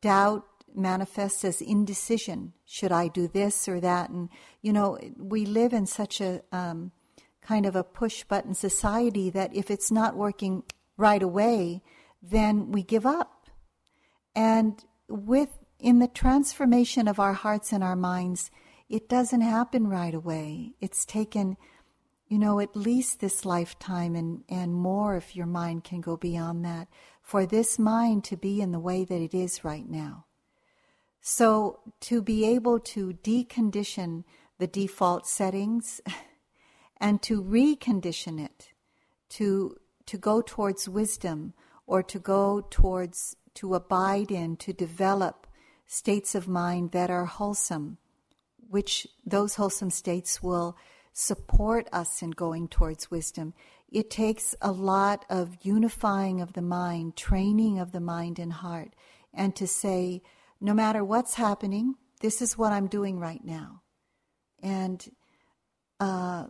doubt 0.00 0.44
manifests 0.74 1.44
as 1.44 1.60
indecision. 1.60 2.52
Should 2.64 2.92
I 2.92 3.08
do 3.08 3.28
this 3.28 3.68
or 3.68 3.78
that? 3.80 4.10
And, 4.10 4.28
you 4.62 4.72
know, 4.72 4.98
we 5.16 5.44
live 5.44 5.72
in 5.72 5.86
such 5.86 6.20
a 6.20 6.42
um, 6.50 6.92
kind 7.42 7.66
of 7.66 7.76
a 7.76 7.84
push 7.84 8.24
button 8.24 8.54
society 8.54 9.28
that 9.30 9.54
if 9.54 9.70
it's 9.70 9.90
not 9.90 10.16
working 10.16 10.62
right 10.96 11.22
away, 11.22 11.82
then 12.22 12.70
we 12.70 12.82
give 12.82 13.04
up. 13.04 13.50
And 14.34 14.82
with 15.08 15.58
in 15.78 15.98
the 15.98 16.08
transformation 16.08 17.08
of 17.08 17.18
our 17.18 17.32
hearts 17.32 17.72
and 17.72 17.82
our 17.82 17.96
minds, 17.96 18.50
it 18.88 19.08
doesn't 19.08 19.40
happen 19.40 19.88
right 19.88 20.14
away. 20.14 20.74
It's 20.80 21.04
taken, 21.04 21.56
you 22.28 22.38
know, 22.38 22.60
at 22.60 22.76
least 22.76 23.20
this 23.20 23.44
lifetime 23.44 24.14
and, 24.14 24.44
and 24.48 24.74
more 24.74 25.16
if 25.16 25.34
your 25.34 25.46
mind 25.46 25.82
can 25.82 26.00
go 26.00 26.16
beyond 26.16 26.64
that, 26.64 26.88
for 27.20 27.44
this 27.44 27.78
mind 27.78 28.22
to 28.24 28.36
be 28.36 28.60
in 28.60 28.70
the 28.70 28.78
way 28.78 29.04
that 29.04 29.20
it 29.20 29.34
is 29.34 29.64
right 29.64 29.88
now. 29.88 30.26
So 31.20 31.80
to 32.02 32.22
be 32.22 32.44
able 32.44 32.78
to 32.80 33.12
decondition 33.12 34.24
the 34.58 34.66
default 34.66 35.26
settings 35.26 36.00
and 37.02 37.20
to 37.20 37.42
recondition 37.42 38.42
it, 38.42 38.68
to, 39.28 39.76
to 40.06 40.16
go 40.16 40.40
towards 40.40 40.88
wisdom 40.88 41.52
or 41.84 42.00
to 42.04 42.20
go 42.20 42.64
towards, 42.70 43.36
to 43.54 43.74
abide 43.74 44.30
in, 44.30 44.56
to 44.58 44.72
develop 44.72 45.48
states 45.84 46.36
of 46.36 46.46
mind 46.46 46.92
that 46.92 47.10
are 47.10 47.24
wholesome, 47.24 47.98
which 48.70 49.08
those 49.26 49.56
wholesome 49.56 49.90
states 49.90 50.42
will 50.44 50.76
support 51.12 51.88
us 51.92 52.22
in 52.22 52.30
going 52.30 52.68
towards 52.68 53.10
wisdom. 53.10 53.52
It 53.90 54.08
takes 54.08 54.54
a 54.62 54.70
lot 54.70 55.24
of 55.28 55.58
unifying 55.60 56.40
of 56.40 56.52
the 56.52 56.62
mind, 56.62 57.16
training 57.16 57.80
of 57.80 57.90
the 57.90 58.00
mind 58.00 58.38
and 58.38 58.52
heart, 58.52 58.94
and 59.34 59.56
to 59.56 59.66
say, 59.66 60.22
no 60.60 60.72
matter 60.72 61.04
what's 61.04 61.34
happening, 61.34 61.96
this 62.20 62.40
is 62.40 62.56
what 62.56 62.72
I'm 62.72 62.86
doing 62.86 63.18
right 63.18 63.44
now. 63.44 63.82
And 64.62 65.04
uh, 65.98 66.46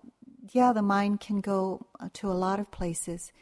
yeah, 0.52 0.72
the 0.72 0.82
mind 0.82 1.20
can 1.20 1.40
go 1.40 1.86
uh, 1.98 2.08
to 2.14 2.30
a 2.30 2.34
lot 2.34 2.60
of 2.60 2.70
places, 2.70 3.32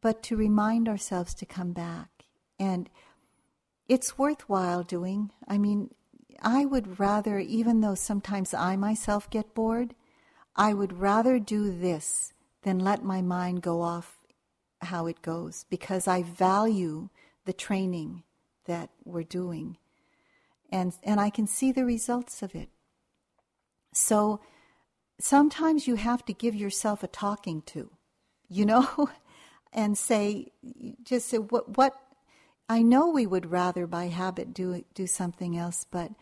but 0.00 0.22
to 0.24 0.36
remind 0.36 0.88
ourselves 0.88 1.34
to 1.34 1.46
come 1.46 1.72
back. 1.72 2.24
And 2.58 2.88
it's 3.88 4.18
worthwhile 4.18 4.82
doing. 4.82 5.30
I 5.46 5.58
mean, 5.58 5.94
I 6.42 6.64
would 6.64 6.98
rather, 6.98 7.38
even 7.38 7.80
though 7.80 7.94
sometimes 7.94 8.54
I 8.54 8.76
myself 8.76 9.28
get 9.28 9.54
bored, 9.54 9.94
I 10.56 10.72
would 10.72 10.98
rather 10.98 11.38
do 11.38 11.76
this 11.76 12.32
than 12.62 12.78
let 12.78 13.04
my 13.04 13.20
mind 13.20 13.62
go 13.62 13.82
off 13.82 14.18
how 14.80 15.06
it 15.06 15.22
goes 15.22 15.66
because 15.68 16.08
I 16.08 16.22
value 16.22 17.08
the 17.44 17.52
training 17.52 18.22
that 18.66 18.90
we're 19.04 19.22
doing. 19.22 19.76
And, 20.70 20.94
and 21.02 21.20
I 21.20 21.30
can 21.30 21.46
see 21.46 21.72
the 21.72 21.84
results 21.84 22.42
of 22.42 22.54
it. 22.54 22.70
So 23.92 24.40
sometimes 25.18 25.86
you 25.86 25.96
have 25.96 26.24
to 26.26 26.32
give 26.32 26.54
yourself 26.54 27.02
a 27.02 27.08
talking 27.08 27.62
to, 27.62 27.90
you 28.48 28.66
know, 28.66 29.10
and 29.72 29.96
say, 29.96 30.52
just 31.02 31.28
say, 31.28 31.38
what, 31.38 31.76
what, 31.76 31.94
I 32.68 32.82
know 32.82 33.10
we 33.10 33.26
would 33.26 33.50
rather 33.50 33.86
by 33.86 34.06
habit 34.06 34.54
do, 34.54 34.84
do 34.94 35.06
something 35.06 35.56
else, 35.56 35.84
but 35.90 36.12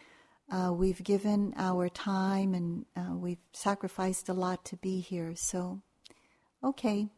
uh, 0.50 0.72
we've 0.72 1.02
given 1.02 1.54
our 1.56 1.88
time 1.88 2.54
and 2.54 2.84
uh, 2.96 3.14
we've 3.14 3.38
sacrificed 3.52 4.28
a 4.28 4.34
lot 4.34 4.64
to 4.66 4.76
be 4.76 5.00
here. 5.00 5.34
So, 5.36 5.80
okay, 6.62 7.08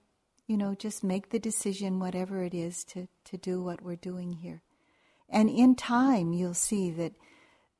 you 0.47 0.57
know, 0.57 0.75
just 0.75 1.03
make 1.03 1.31
the 1.31 1.39
decision, 1.39 2.01
whatever 2.01 2.43
it 2.43 2.55
is, 2.55 2.85
to, 2.85 3.09
to 3.25 3.37
do 3.37 3.63
what 3.63 3.83
we're 3.83 3.97
doing 3.97 4.33
here. 4.33 4.63
And 5.29 5.49
in 5.49 5.75
time, 5.75 6.33
you'll 6.33 6.55
see 6.55 6.91
that 6.93 7.15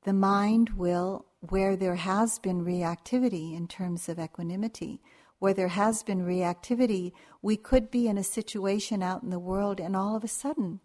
the 0.03 0.13
mind 0.13 0.71
will 0.71 1.25
where 1.51 1.75
there 1.75 1.95
has 1.95 2.39
been 2.39 2.65
reactivity 2.65 3.55
in 3.55 3.67
terms 3.67 4.09
of 4.09 4.19
equanimity, 4.19 5.01
where 5.39 5.53
there 5.53 5.69
has 5.69 6.03
been 6.03 6.25
reactivity, 6.25 7.11
we 7.41 7.57
could 7.57 7.91
be 7.91 8.07
in 8.07 8.17
a 8.17 8.23
situation 8.23 9.03
out 9.03 9.23
in 9.23 9.29
the 9.29 9.39
world 9.39 9.79
and 9.79 9.95
all 9.95 10.15
of 10.15 10.23
a 10.23 10.27
sudden 10.27 10.79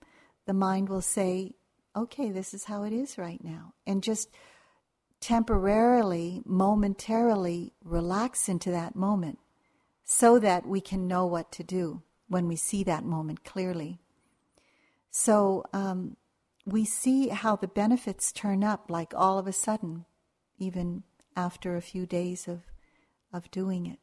the 0.46 0.54
mind 0.54 0.88
will 0.88 1.02
say, 1.02 1.52
okay, 1.96 2.30
this 2.30 2.54
is 2.54 2.64
how 2.64 2.82
it 2.82 2.92
is 2.92 3.18
right 3.18 3.42
now. 3.42 3.74
And 3.86 4.02
just 4.02 4.30
temporarily, 5.20 6.42
momentarily 6.44 7.72
relax 7.84 8.48
into 8.48 8.70
that 8.70 8.96
moment 8.96 9.38
so 10.04 10.38
that 10.38 10.66
we 10.66 10.80
can 10.80 11.06
know 11.06 11.26
what 11.26 11.52
to 11.52 11.62
do 11.62 12.02
when 12.28 12.48
we 12.48 12.56
see 12.56 12.82
that 12.84 13.04
moment 13.04 13.44
clearly. 13.44 13.98
So 15.10 15.64
um, 15.72 16.16
we 16.64 16.84
see 16.84 17.28
how 17.28 17.56
the 17.56 17.68
benefits 17.68 18.32
turn 18.32 18.64
up 18.64 18.90
like 18.90 19.12
all 19.14 19.38
of 19.38 19.46
a 19.46 19.52
sudden 19.52 20.04
even 20.60 21.02
after 21.36 21.76
a 21.76 21.82
few 21.82 22.06
days 22.06 22.46
of, 22.46 22.60
of 23.32 23.50
doing 23.50 23.86
it. 23.86 23.98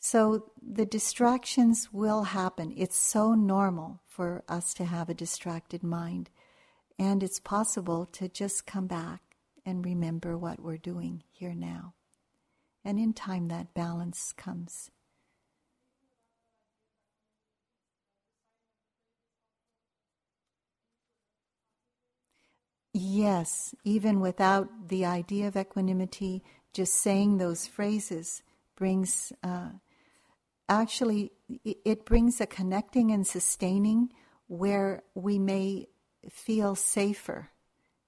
So 0.00 0.50
the 0.60 0.86
distractions 0.86 1.88
will 1.92 2.24
happen. 2.24 2.72
It's 2.76 2.96
so 2.96 3.34
normal 3.34 4.00
for 4.06 4.42
us 4.48 4.72
to 4.74 4.84
have 4.84 5.08
a 5.08 5.14
distracted 5.14 5.82
mind. 5.82 6.30
And 6.98 7.22
it's 7.22 7.40
possible 7.40 8.06
to 8.06 8.28
just 8.28 8.66
come 8.66 8.86
back 8.86 9.22
and 9.64 9.84
remember 9.84 10.36
what 10.36 10.60
we're 10.60 10.78
doing 10.78 11.22
here 11.30 11.54
now. 11.54 11.94
And 12.84 12.98
in 12.98 13.12
time, 13.12 13.46
that 13.46 13.74
balance 13.74 14.32
comes. 14.36 14.90
Yes, 23.00 23.76
even 23.84 24.18
without 24.18 24.88
the 24.88 25.04
idea 25.04 25.46
of 25.46 25.56
equanimity, 25.56 26.42
just 26.72 26.94
saying 26.94 27.38
those 27.38 27.64
phrases 27.64 28.42
brings, 28.74 29.32
uh, 29.44 29.68
actually, 30.68 31.30
it 31.64 32.04
brings 32.04 32.40
a 32.40 32.46
connecting 32.46 33.12
and 33.12 33.24
sustaining 33.24 34.10
where 34.48 35.04
we 35.14 35.38
may 35.38 35.86
feel 36.28 36.74
safer. 36.74 37.50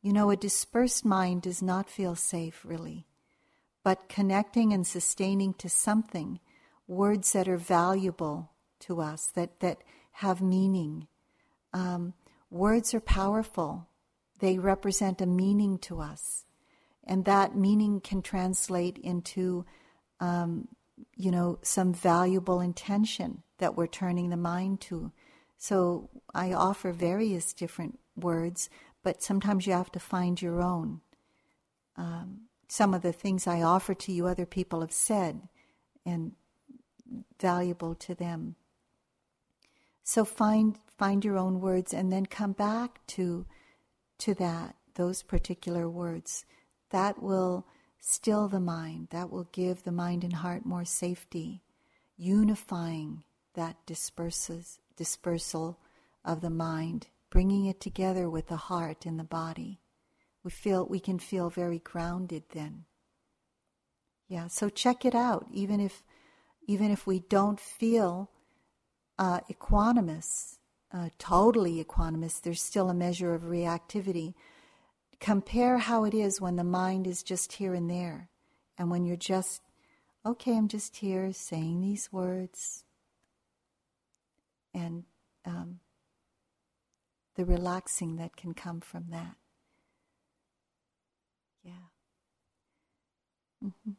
You 0.03 0.13
know, 0.13 0.31
a 0.31 0.37
dispersed 0.37 1.05
mind 1.05 1.43
does 1.43 1.63
not 1.63 1.89
feel 1.89 2.17
safe, 2.17 2.65
really. 2.65 3.07
But 3.85 4.09
connecting 4.09 4.73
and 4.73 4.85
sustaining 4.85 5.55
to 5.55 5.69
something, 5.69 6.41
words 6.89 7.33
that 7.33 7.49
are 7.49 7.57
valuable 7.57 8.51
to 8.81 9.01
us, 9.01 9.27
that, 9.37 9.61
that 9.61 9.85
have 10.15 10.43
meaning. 10.43 11.07
Um, 11.73 12.15
words 12.51 12.93
are 12.93 13.01
powerful 13.01 13.87
they 14.41 14.59
represent 14.59 15.21
a 15.21 15.27
meaning 15.27 15.79
to 15.79 16.01
us. 16.01 16.45
And 17.05 17.25
that 17.25 17.57
meaning 17.57 18.01
can 18.01 18.23
translate 18.23 18.99
into, 18.99 19.65
um, 20.21 20.69
you 21.17 21.31
know, 21.31 21.59
some 21.63 21.93
valuable 21.93 22.61
intention 22.61 23.43
that 23.59 23.77
we're 23.77 23.87
turning 23.87 24.31
the 24.31 24.37
mind 24.37 24.81
to. 24.83 25.13
So 25.59 26.09
I 26.35 26.53
offer 26.53 26.93
various 26.93 27.53
different 27.53 27.99
words, 28.17 28.71
but 29.03 29.23
sometimes 29.23 29.67
you 29.67 29.73
have 29.73 29.93
to 29.93 30.01
find 30.01 30.41
your 30.41 30.63
own. 30.63 31.01
Um, 31.97 32.43
some 32.69 32.95
of 32.95 33.03
the 33.03 33.13
things 33.13 33.47
I 33.47 33.63
offer 33.63 33.95
to 33.95 34.13
you, 34.13 34.27
other 34.27 34.47
people 34.47 34.81
have 34.81 34.93
said, 34.93 35.49
and 36.07 36.33
valuable 37.41 37.95
to 37.97 38.15
them. 38.15 38.57
So 40.05 40.25
find 40.25 40.79
find 40.97 41.25
your 41.25 41.37
own 41.37 41.61
words, 41.61 41.93
and 41.93 42.13
then 42.13 42.27
come 42.27 42.53
back 42.53 43.01
to 43.09 43.47
to 44.21 44.35
that, 44.35 44.77
those 44.95 45.23
particular 45.23 45.89
words, 45.89 46.45
that 46.91 47.23
will 47.23 47.67
still 48.01 48.49
the 48.49 48.61
mind, 48.61 49.09
that 49.11 49.31
will 49.31 49.49
give 49.53 49.83
the 49.83 49.93
mind 49.93 50.25
and 50.25 50.35
heart 50.35 50.65
more 50.65 50.85
safety, 50.85 51.63
unifying 52.17 53.25
that 53.55 53.77
disperses, 53.87 54.79
dispersal 54.97 55.79
of 56.25 56.41
the 56.41 56.51
mind, 56.51 57.09
bringing 57.31 57.67
it 57.67 57.81
together 57.81 58.29
with 58.29 58.49
the 58.49 58.57
heart 58.57 59.07
and 59.07 59.19
the 59.19 59.25
body. 59.25 59.81
We 60.43 60.51
feel 60.51 60.87
we 60.87 61.01
can 61.01 61.19
feel 61.19 61.51
very 61.51 61.79
grounded 61.79 62.45
then. 62.53 62.85
Yeah, 64.29 64.47
so 64.47 64.69
check 64.69 65.05
it 65.05 65.15
out. 65.15 65.47
Even 65.53 65.81
if 65.81 66.03
even 66.67 66.91
if 66.91 67.07
we 67.07 67.19
don't 67.19 67.59
feel 67.59 68.31
uh, 69.19 69.41
equanimous, 69.51 70.59
uh, 70.93 71.09
totally 71.19 71.83
equanimous, 71.83 72.41
there's 72.41 72.63
still 72.63 72.91
a 72.91 72.95
measure 72.95 73.35
of 73.35 73.43
reactivity. 73.43 74.35
Compare 75.21 75.79
how 75.79 76.05
it 76.05 76.15
is 76.15 76.41
when 76.41 76.57
the 76.57 76.65
mind 76.65 77.07
is 77.07 77.23
just 77.23 77.53
here 77.53 77.75
and 77.75 77.91
there, 77.91 78.29
and 78.79 78.91
when 78.91 79.05
you're 79.05 79.17
just, 79.17 79.63
okay, 80.25 80.57
I'm 80.57 80.69
just 80.69 80.97
here 80.97 81.33
saying 81.33 81.81
these 81.81 82.11
words, 82.11 82.85
and 84.73 85.05
um, 85.45 85.81
the 87.37 87.45
relaxing 87.45 88.17
that 88.17 88.37
can 88.37 88.55
come 88.55 88.81
from 88.81 89.07
that. 89.11 89.37
Yeah. 91.63 91.73
Mm-hmm. 93.65 93.93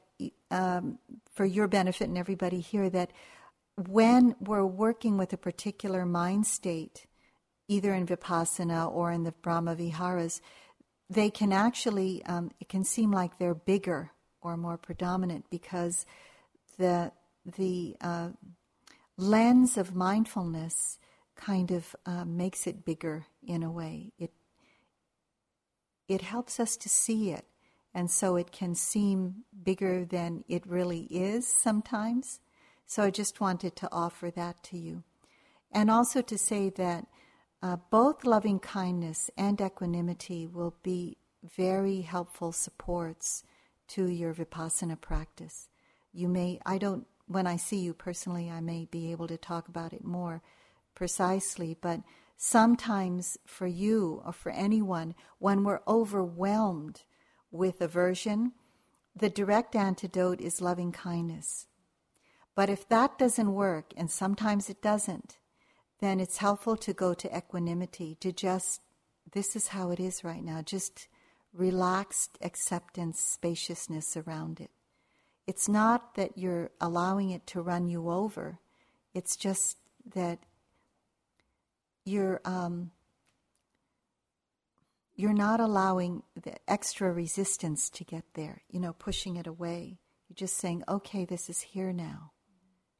um, 0.49 0.99
for 1.33 1.45
your 1.45 1.67
benefit 1.67 2.07
and 2.07 2.17
everybody 2.17 2.59
here 2.59 2.89
that 2.89 3.11
when 3.87 4.35
we're 4.39 4.65
working 4.65 5.17
with 5.17 5.33
a 5.33 5.37
particular 5.37 6.05
mind 6.05 6.45
state, 6.45 7.05
either 7.67 7.93
in 7.93 8.05
vipassana 8.05 8.91
or 8.91 9.11
in 9.11 9.23
the 9.23 9.31
Brahma 9.31 9.75
Viharas, 9.75 10.41
they 11.09 11.29
can 11.29 11.53
actually 11.53 12.23
um, 12.25 12.51
it 12.59 12.69
can 12.69 12.83
seem 12.83 13.11
like 13.11 13.37
they're 13.37 13.55
bigger 13.55 14.11
or 14.41 14.57
more 14.57 14.77
predominant 14.77 15.45
because 15.49 16.05
the 16.77 17.11
the 17.57 17.95
uh, 18.01 18.29
lens 19.17 19.77
of 19.77 19.95
mindfulness 19.95 20.97
kind 21.41 21.71
of 21.71 21.95
uh, 22.05 22.23
makes 22.23 22.67
it 22.67 22.85
bigger 22.85 23.25
in 23.43 23.63
a 23.63 23.71
way. 23.71 24.13
It 24.17 24.31
it 26.07 26.21
helps 26.21 26.59
us 26.59 26.75
to 26.77 26.89
see 26.89 27.31
it, 27.31 27.45
and 27.93 28.11
so 28.11 28.35
it 28.35 28.51
can 28.51 28.75
seem 28.75 29.43
bigger 29.63 30.05
than 30.05 30.43
it 30.47 30.67
really 30.67 31.03
is 31.09 31.47
sometimes. 31.47 32.39
So 32.85 33.03
I 33.03 33.11
just 33.11 33.39
wanted 33.39 33.75
to 33.77 33.89
offer 33.91 34.29
that 34.31 34.61
to 34.65 34.77
you, 34.77 35.03
and 35.71 35.89
also 35.89 36.21
to 36.21 36.37
say 36.37 36.69
that 36.69 37.07
uh, 37.63 37.77
both 37.89 38.25
loving 38.25 38.59
kindness 38.59 39.29
and 39.37 39.59
equanimity 39.61 40.47
will 40.47 40.75
be 40.83 41.17
very 41.43 42.01
helpful 42.01 42.51
supports 42.51 43.43
to 43.87 44.09
your 44.09 44.33
vipassana 44.33 44.99
practice. 44.99 45.69
You 46.13 46.27
may, 46.27 46.59
I 46.65 46.77
don't, 46.77 47.07
when 47.27 47.47
I 47.47 47.57
see 47.57 47.77
you 47.77 47.93
personally, 47.93 48.49
I 48.49 48.61
may 48.61 48.85
be 48.85 49.11
able 49.11 49.27
to 49.27 49.37
talk 49.37 49.67
about 49.67 49.93
it 49.93 50.03
more 50.03 50.41
precisely, 51.01 51.75
but 51.81 51.99
sometimes 52.37 53.35
for 53.43 53.65
you 53.65 54.21
or 54.23 54.31
for 54.31 54.51
anyone, 54.51 55.15
when 55.39 55.63
we're 55.63 55.81
overwhelmed 55.87 57.01
with 57.49 57.81
aversion, 57.81 58.51
the 59.15 59.27
direct 59.27 59.75
antidote 59.75 60.39
is 60.39 60.61
loving 60.61 60.91
kindness. 60.91 61.65
But 62.53 62.69
if 62.69 62.87
that 62.89 63.17
doesn't 63.17 63.55
work, 63.55 63.95
and 63.97 64.11
sometimes 64.11 64.69
it 64.69 64.79
doesn't, 64.79 65.39
then 66.01 66.19
it's 66.19 66.37
helpful 66.37 66.77
to 66.77 66.93
go 66.93 67.15
to 67.15 67.35
equanimity, 67.35 68.15
to 68.19 68.31
just, 68.31 68.81
this 69.33 69.55
is 69.55 69.69
how 69.69 69.89
it 69.89 69.99
is 69.99 70.23
right 70.23 70.43
now, 70.43 70.61
just 70.61 71.07
relaxed 71.51 72.37
acceptance, 72.43 73.19
spaciousness 73.19 74.15
around 74.15 74.61
it. 74.61 74.69
It's 75.47 75.67
not 75.67 76.13
that 76.13 76.37
you're 76.37 76.69
allowing 76.79 77.31
it 77.31 77.47
to 77.47 77.61
run 77.63 77.87
you 77.87 78.11
over, 78.11 78.59
it's 79.15 79.35
just 79.35 79.77
that 80.13 80.45
you're, 82.05 82.41
um, 82.45 82.91
you're 85.15 85.33
not 85.33 85.59
allowing 85.59 86.23
the 86.41 86.55
extra 86.69 87.11
resistance 87.11 87.89
to 87.91 88.03
get 88.03 88.23
there, 88.33 88.63
you 88.69 88.79
know, 88.79 88.93
pushing 88.93 89.35
it 89.35 89.47
away. 89.47 89.99
You're 90.27 90.35
just 90.35 90.57
saying, 90.57 90.83
okay, 90.87 91.25
this 91.25 91.49
is 91.49 91.61
here 91.61 91.91
now. 91.93 92.31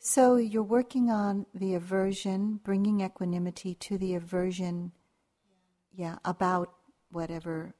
So 0.07 0.35
you're 0.35 0.61
working 0.61 1.09
on 1.09 1.47
the 1.55 1.73
aversion, 1.73 2.59
bringing 2.63 3.01
equanimity 3.01 3.73
to 3.73 3.97
the 3.97 4.13
aversion, 4.13 4.91
yeah, 5.91 6.17
about 6.23 6.71
whatever. 7.09 7.73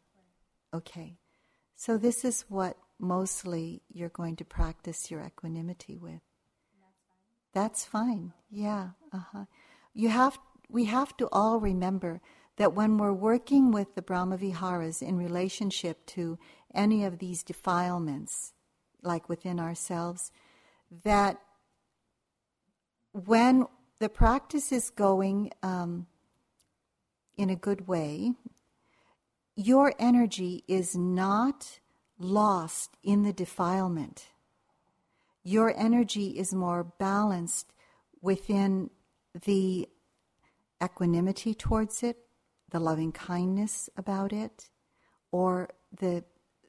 Okay. 0.74 1.20
So 1.76 2.00
this 2.00 2.26
is 2.26 2.44
what 2.50 2.78
mostly 2.98 3.84
you're 3.94 4.10
going 4.10 4.38
to 4.38 4.44
practice 4.44 5.12
your 5.12 5.22
equanimity 5.22 5.98
with. 5.98 6.22
That's 7.54 7.86
fine. 7.86 8.34
Yeah. 8.50 8.90
Uh-huh. 9.14 9.46
You 9.94 10.10
have 10.10 10.40
we 10.68 10.86
have 10.86 11.16
to 11.18 11.30
all 11.32 11.60
remember 11.60 12.22
that 12.58 12.74
when 12.74 12.98
we're 12.98 13.14
working 13.14 13.70
with 13.70 13.94
the 13.94 14.02
Brahmaviharas 14.02 15.04
in 15.04 15.16
relationship 15.16 16.04
to 16.08 16.40
any 16.74 17.06
of 17.06 17.20
these 17.20 17.44
defilements, 17.44 18.54
like 19.04 19.30
within 19.30 19.60
ourselves, 19.60 20.32
that 21.04 21.40
when 23.24 23.66
the 24.00 24.10
practice 24.10 24.74
is 24.74 24.90
going 24.90 25.50
um, 25.64 26.06
in 27.38 27.50
a 27.50 27.56
good 27.56 27.88
way, 27.88 28.34
your 29.56 29.94
energy 29.98 30.66
is 30.68 30.98
not 30.98 31.80
lost 32.20 32.98
in 33.04 33.24
the 33.24 33.32
defilement. 33.32 34.26
Your 35.44 35.74
energy 35.78 36.38
is 36.38 36.54
more 36.54 36.84
balanced 36.84 37.72
within 38.22 38.90
the 39.46 39.88
equanimity 40.84 41.54
towards 41.54 42.04
it, 42.04 42.18
the 42.72 42.80
loving 42.82 43.14
kindness 43.14 43.90
about 43.96 44.34
it, 44.34 44.70
or 45.32 45.70
the, 45.98 46.26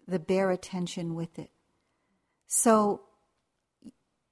the 0.07 0.21
bare 0.21 0.53
attention 0.53 1.17
with 1.17 1.41
it. 1.41 1.51
So 2.47 3.06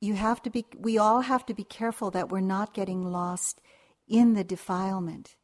you 0.05 0.14
have 0.14 0.43
to 0.43 0.51
be, 0.51 0.66
we 0.78 0.98
all 0.98 1.22
have 1.22 1.47
to 1.47 1.55
be 1.55 1.64
careful 1.64 2.10
that 2.10 2.28
we're 2.31 2.40
not 2.40 2.74
getting 2.74 3.02
lost 3.02 3.60
in 4.06 4.35
the 4.35 4.44
defilement. 4.44 5.36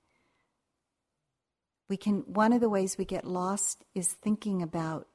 We 1.89 1.97
can, 1.97 2.19
one 2.27 2.53
of 2.53 2.61
the 2.61 2.69
ways 2.69 2.99
we 2.99 3.05
get 3.05 3.25
lost 3.25 3.85
is 3.95 4.13
thinking 4.13 4.63
about 4.63 5.09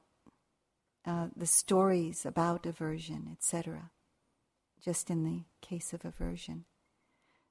uh, 1.06 1.28
the 1.36 1.46
stories 1.46 2.26
about 2.26 2.66
aversion, 2.66 3.28
etc., 3.30 3.90
just 4.84 5.08
in 5.08 5.24
the 5.24 5.44
case 5.62 5.92
of 5.92 6.04
aversion. 6.04 6.64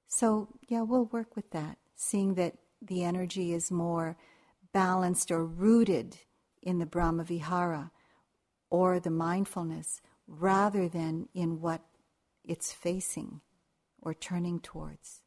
So, 0.07 0.49
yeah, 0.67 0.81
we'll 0.81 1.05
work 1.05 1.35
with 1.35 1.51
that, 1.51 1.77
seeing 1.95 2.35
that 2.35 2.55
the 2.81 3.03
energy 3.03 3.53
is 3.53 3.71
more 3.71 4.17
balanced 4.73 5.31
or 5.31 5.45
rooted 5.45 6.17
in 6.61 6.79
the 6.79 6.85
Brahma 6.85 7.23
Vihara 7.23 7.91
or 8.69 8.99
the 8.99 9.09
mindfulness 9.09 10.01
rather 10.27 10.87
than 10.87 11.29
in 11.33 11.61
what 11.61 11.81
it's 12.43 12.71
facing 12.71 13.41
or 14.01 14.13
turning 14.13 14.59
towards. 14.59 15.21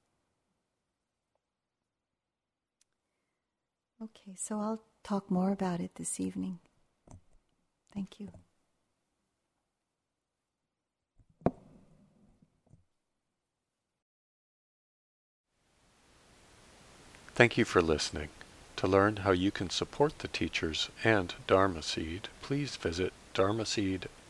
Okay, 4.02 4.34
so 4.36 4.60
I'll 4.60 4.82
talk 5.02 5.30
more 5.30 5.50
about 5.50 5.80
it 5.80 5.96
this 5.96 6.20
evening. 6.20 6.60
Thank 7.92 8.20
you. 8.20 8.28
Thank 17.34 17.56
you 17.56 17.64
for 17.64 17.80
listening. 17.82 18.28
To 18.76 18.86
learn 18.86 19.18
how 19.18 19.32
you 19.32 19.50
can 19.50 19.70
support 19.70 20.20
the 20.20 20.28
teachers 20.28 20.88
and 21.02 21.34
Dharma 21.48 21.82
Seed, 21.82 22.28
please 22.42 22.76
visit 22.76 23.12
dharma 23.34 23.64
dharmaseed.org 23.64 24.17